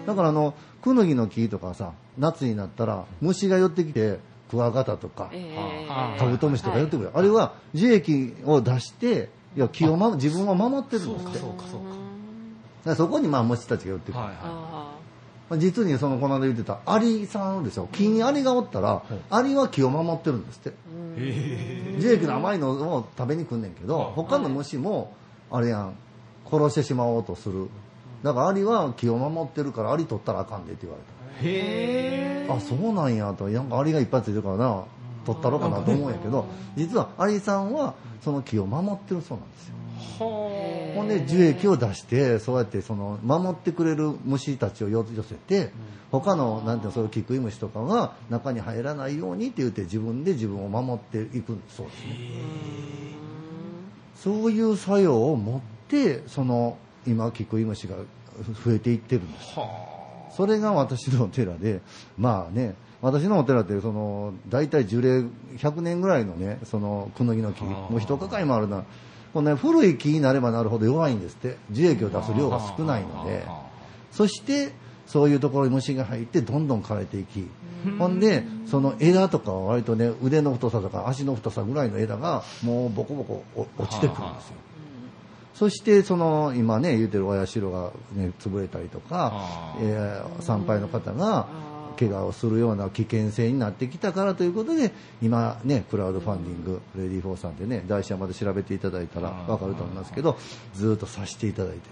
[0.06, 4.18] だからあのクヌギの木とかさ夏になったら虫が寄ってきて
[4.54, 5.56] クワガタとかえ
[5.88, 11.64] あカブトムシとか寄ってくる、あれは樹液を出していや木を、ま、自分を守ってるんですってそうか。
[11.66, 14.94] そうかだからそこにまあ虫たちが寄ってくる、はいはあ
[15.50, 17.88] まあ実にそのこの間言ってたアリさんでしょ。
[17.92, 20.72] 木にアリがおったら、アリは木を守ってるんですって。
[22.00, 25.12] 樹液の甘いのを食べに来んねんけど他の虫も
[25.50, 25.94] あれやん
[26.50, 27.68] 殺してしまおうとする。
[28.22, 31.12] だからアリは木を守ってるからアリ取ったらあかんでって言われた。
[31.23, 33.48] いへえあそうなんやと。
[33.48, 34.84] なんかアリがいっぱいついてるからな。
[35.24, 36.46] 取ったろうかなと思うんやけど。
[36.76, 39.74] 実はアリさんはその木を守ってるそうなんですよ。
[40.18, 45.72] ほんで樹液を出してそうやってその守ってくれる虫たちを寄寄せて
[46.12, 52.18] 他のなんていうのそういうキクイムシとかが中に入らないようにって言って自分で自分を守っていくそうですね。
[54.16, 57.96] そういう作用を持ってその今キクイムシが
[58.64, 59.54] 増えていってるんです
[60.36, 61.80] それが私のお寺で
[62.18, 65.24] まあね私のお寺ってその大体樹齢
[65.58, 68.84] 100年ぐらいのねそのクヌギの木もう一抱えもあるな。
[69.34, 71.56] この、ね、古い木になればなるほど弱いんですって。
[71.72, 73.44] 樹液を出す量が少ないので。
[74.12, 74.72] そして
[75.06, 77.46] そういうところに虫が入ってどんどん枯れていき。
[77.98, 84.54] ほんでその枝とかは割とね腕の太さとか足の太さぐらいの枝がもうボコボコお落ちてくるんですよ
[85.54, 91.46] そしてその今ね言うてる親代が、ね、潰れたりとかあ、えー参拝の方が
[91.98, 94.92] 怪我をするような危険性になってきたからということで
[95.22, 100.36] 今ねクラウドファンディング READYFORさんでね題者まで調べていただいたら分かると思いますけど
[100.74, 101.82] ずっとさせていただいてる。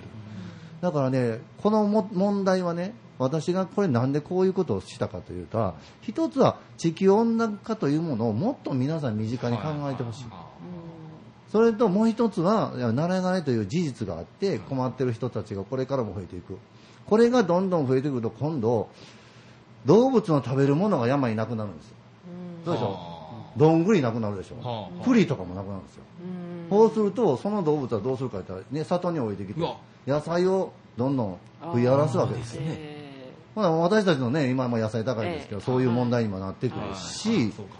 [0.80, 10.24] だからねこのも問題はね私がこれなんでこういうことをしたかというと一つは地球温暖化というものをもっと皆さん身近に考えてほしい
[11.52, 16.56] それともう一つは、いやナラ枯れという事実があって困ってる人たちがこれからも増えていく。
[17.04, 18.88] これがどんどん増えてくると今度、
[19.84, 21.94] 動物の食べるものが山になくなるんですよ。
[22.64, 22.98] どうでしょ？
[23.56, 24.66] うどんぐりなくなるでしょ？
[24.66, 26.02] はあ栗とかもなくなるんですよ。
[26.70, 29.60] そうすると、その動物はどうするかというと、ね、里に降りてきて
[30.06, 32.62] 野菜をどんどん食い荒らすわけですよ。
[32.64, 35.66] えまあ私たちのね、今も野菜高いですけど、ええ。
[35.66, 37.74] そういう問題にもなってくるし、そうか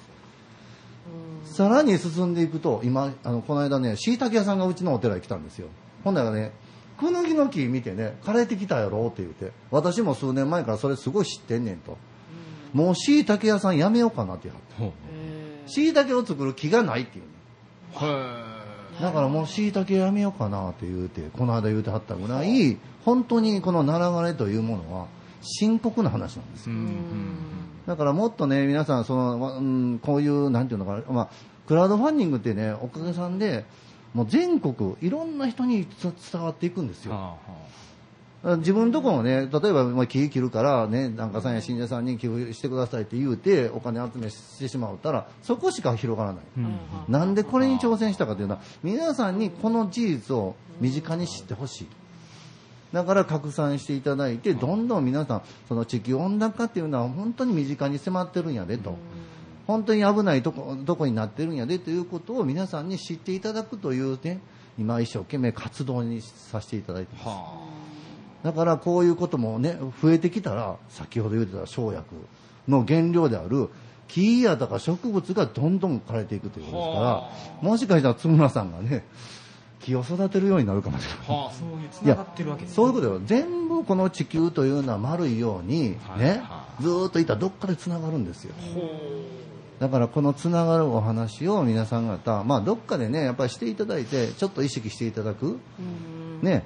[1.52, 5.68] さらに進んでいくと、今、あの、この間ね、椎茸屋さんがうちのお寺に来たんですよ。
[6.02, 6.52] ほんだらね、
[6.98, 11.98] クヌギの木見てね、枯れてきたやろって言って、私も数年前からそれすごい知ってんねんと。
[12.72, 14.74] もう椎茸屋さんやめようかなって言って。
[14.78, 14.92] ほう
[15.66, 17.24] 椎茸を作る木がないっていう
[19.00, 25.06] だからもう椎茸やめようかなって言うて、この間言うてはったぐらい、本当にこのナラ枯れというものは
[25.42, 26.76] 深刻な話なんですよ。
[27.86, 31.28] だからもっとね、皆さん、その、まうん、こういう、なんていうのかな、まあ、
[31.66, 33.64] クラウドファンディングってね、おかげさんで、
[34.14, 37.12] もう全国、いろんな人につ伝わっていくんですよ。
[37.12, 37.36] は
[38.58, 46.44] 自分のところね、例えば、まあ、木切るから、ね、檀家さんや信者さんに寄付してくださいって言うて、お金集めしてしまうたら、そこしか広がらない。
[47.08, 51.86] なんでこれに挑戦したかというのは、皆さんにこの事実を身近に知ってほしい。
[52.92, 58.96] だから拡散していただいて、どんどん皆さん、その地球温暖化っていうのは本当に身近に迫ってるんやでと。
[59.66, 64.40] 本当に危ないとこ、とこになってるんやでということを皆さんに知っていただくというね、
[64.78, 67.26] 今一生懸命活動にさせていただいてます。
[68.42, 72.04] だからこういうこともね、増えてきたら、先ほど言ってた生薬
[72.68, 73.70] の原料である
[74.08, 77.30] 木やとか植物がどんどん枯れていくということですから、
[77.62, 79.04] もしかしたら津村さんがね、
[79.82, 81.38] 木を育てるようになるかもしれない。
[81.38, 83.20] はあそういうつながってるわけですねそういうことよ。
[83.24, 88.54] 全部この地球というのは丸いように、ねはいは、ずーっといたらどっかで繋がるんですよ。
[89.80, 95.58] だからこのつながるお話を皆さん方、まあどっかでね、やっぱりしていただいて、ちょっと意識していただく。
[96.40, 96.64] ね、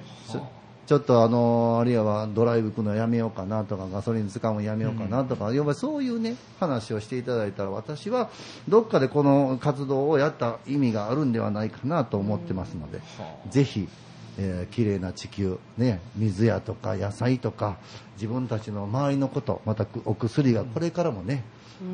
[0.87, 8.29] ちょっとあの、あるいはドライブ行くのやめようかなとか、ガソリン使うのやめようかなとか、要はそういうね、話をしていただいたら、私は
[8.69, 13.01] どっかでこの活動をやった意味があるんではないかなと思ってますので、
[13.49, 13.89] ぜひ、
[14.37, 17.77] えー、綺麗な地球、ね、水やとか野菜とか
[18.15, 21.43] 自分たちの周りのことまたくお薬がこれからもね、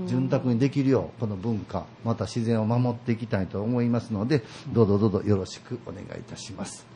[0.08, 6.93] 潤沢にできるようこの文化また自然を守っていきたいと思いますのでどうぞどうぞよろしくお願いいたします。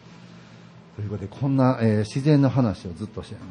[0.97, 3.41] ということでこんな、えー自然の話をずっとしても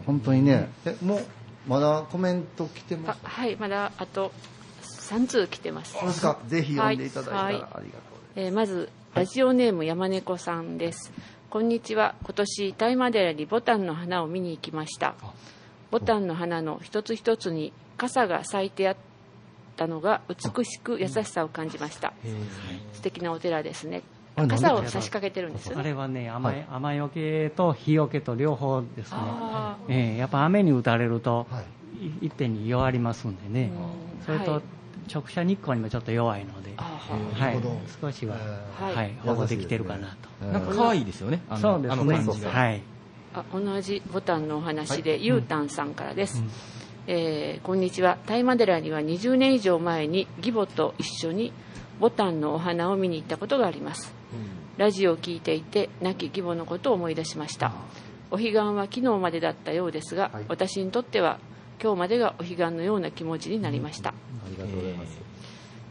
[0.00, 1.24] う本当にねえもう
[1.68, 4.32] まだコメント来てまあすはいまだあと
[4.82, 5.92] 3通来てます。
[5.92, 6.38] そうですか？
[6.48, 7.54] ぜひ読んでいただいたらあはい。
[7.54, 8.02] りがとうございます。
[8.36, 11.12] えーまずラジオネーム山猫さんです。
[11.50, 12.14] こんにちは。
[12.24, 15.14] 今年大麻寺にボタンの花を見に行きました。
[15.92, 18.96] ボタンの花の一つ一つに傘が咲いてあっ
[19.76, 22.12] たのが美しく優しさを感じました。
[22.94, 24.02] 素敵なお寺ですね
[24.36, 25.80] 傘を差し掛けてるんですよね。
[25.80, 26.66] あれはね雨,、はい。
[26.70, 29.18] 雨よけと日よけと両方ですね。
[29.88, 31.62] ええやっぱ雨に打たれると、は
[32.00, 32.06] い。
[32.06, 33.70] い、一点に弱りますんでね、
[34.26, 34.62] それと、はい。
[35.12, 36.98] 直射日光にもちょっと弱いので、あ
[37.38, 37.62] はい。
[38.00, 38.94] 少しは、えはい。
[38.94, 40.28] はい、保護できてるかなと。
[40.42, 41.40] えーなんか可愛いですよね。
[41.48, 42.50] あのそうですあのね感じが。
[42.50, 42.82] はい。
[43.34, 46.42] あ同じボタンのお話で、ゆうたんさんからです、
[47.06, 48.18] えーこんにちは。
[48.26, 51.52] 大麻寺には20年以上前に義母と一緒に
[52.00, 54.12] ボタンのお花を見に行ったことがあります、
[54.76, 57.72] ラジオを聞いていて亡き義母のことを思い出しました。
[58.30, 60.44] お彼岸は昨日までだったようですが、はい。
[60.48, 61.38] 私にとっては
[61.80, 64.14] 今日までがお彼岸のような気持ちになりました、あ
[64.50, 65.18] りがとうございます。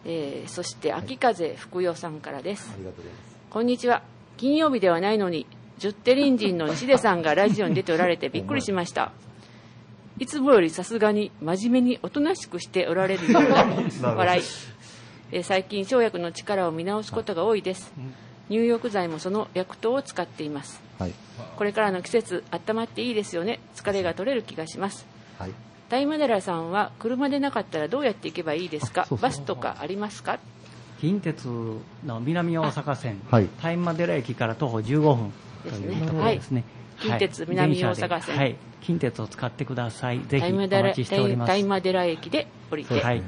[0.05, 2.71] えーそして秋風福代さんからです。
[2.73, 3.35] ありがとうございます。
[3.49, 4.03] こんにちは。
[4.35, 5.45] 金曜日ではないのに、
[5.77, 9.13] 十手隣人の西出さんがラジオに出ておられて びっくりしました。
[10.19, 13.65] いつもよりさすがに真面目におとなしくしておられるような
[14.13, 14.43] 笑い。
[15.31, 17.93] えー最近、生薬の力を見直すことが多いです。
[18.53, 20.79] 入浴剤もその薬湯を使っています。
[20.99, 21.13] はい。
[21.57, 23.59] これからの季節、温まっていいですよね。
[23.75, 25.07] 疲れが取れる気がします。
[25.39, 25.51] はい。
[25.89, 29.01] 大麻寺さんは車でなかったらどうやって行けばいいですか？
[29.01, 29.23] あそうそう。
[29.23, 30.37] バスとかありますか？
[31.01, 33.49] 近鉄の南大阪線、はい。
[33.61, 35.33] 大麻寺駅から徒歩15分
[35.63, 35.95] とですね。
[35.95, 36.63] いうところですね。
[36.97, 37.09] はい。
[37.09, 38.37] 近鉄南大阪線。
[38.37, 40.21] はい、近鉄を使ってください。
[40.27, 41.49] ぜひお大麻寺待ちしております。
[41.49, 43.23] 大麻寺駅で降りて、はい、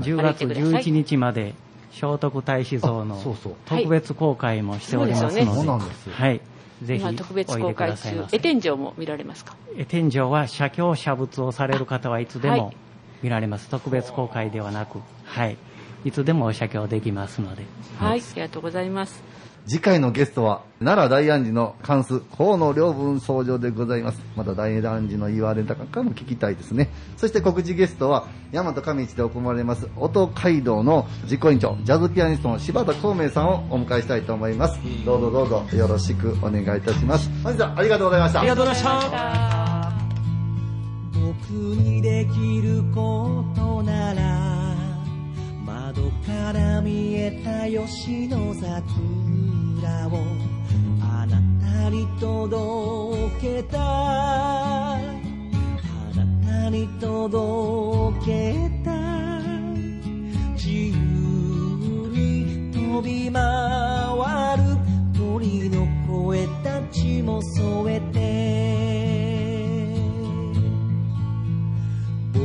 [0.00, 1.54] 10月11日まで
[1.96, 5.64] 聖徳太子像の特別公開もしておりますので、はい。
[5.64, 6.12] そうですよ。
[6.12, 6.40] はい、
[6.82, 8.36] ぜひ今特別おいでく公開中ださいませ。
[8.36, 9.56] 絵天井も見られますか？
[9.78, 12.60] え天井は写経写仏をされる方はいつではい。
[12.60, 12.74] も
[13.22, 15.56] 見られます、特別公開ではなく、はい、
[16.04, 17.64] いつでもお写経できますので、
[17.98, 19.22] はい、ありがとうございます。
[19.66, 24.20] 次回のゲストは奈良大安寺の関数河野良文僧正でございます。
[24.36, 26.88] また大安寺の言われたかも聞きたいですね。
[27.16, 34.78] そして告知ゲストは大和上市で行われます音街道の実行委員長ジャズピアニストの柴田孔明さんをお迎えしたいと思います。
[35.04, 37.28] どうぞどうぞよろしくお願いいたします。
[37.42, 38.40] 本日はありがとうございました。
[38.40, 39.66] ありがとうございました。
[41.12, 44.35] 僕にできることなら窓
[46.26, 50.10] から見えた吉野桜を
[51.00, 54.98] あなたに届けたあ
[56.16, 58.90] なたに届けた
[60.54, 60.96] 自由
[62.10, 63.42] に飛び回
[64.56, 64.64] る
[65.16, 68.16] 鳥の声たちも添えて
[72.32, 72.40] 僕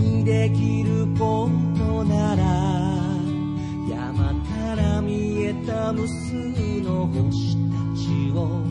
[0.00, 2.67] にできることなら
[5.52, 6.34] げた無数
[6.82, 8.62] の星たちを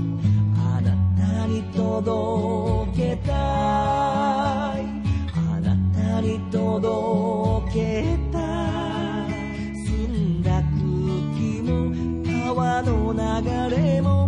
[0.55, 4.85] あなたに届けたい。
[5.33, 8.37] あなたに届けた
[9.27, 9.33] い。
[9.85, 10.67] 澄んだ空
[11.35, 11.73] 気も
[12.53, 14.26] 川の流れも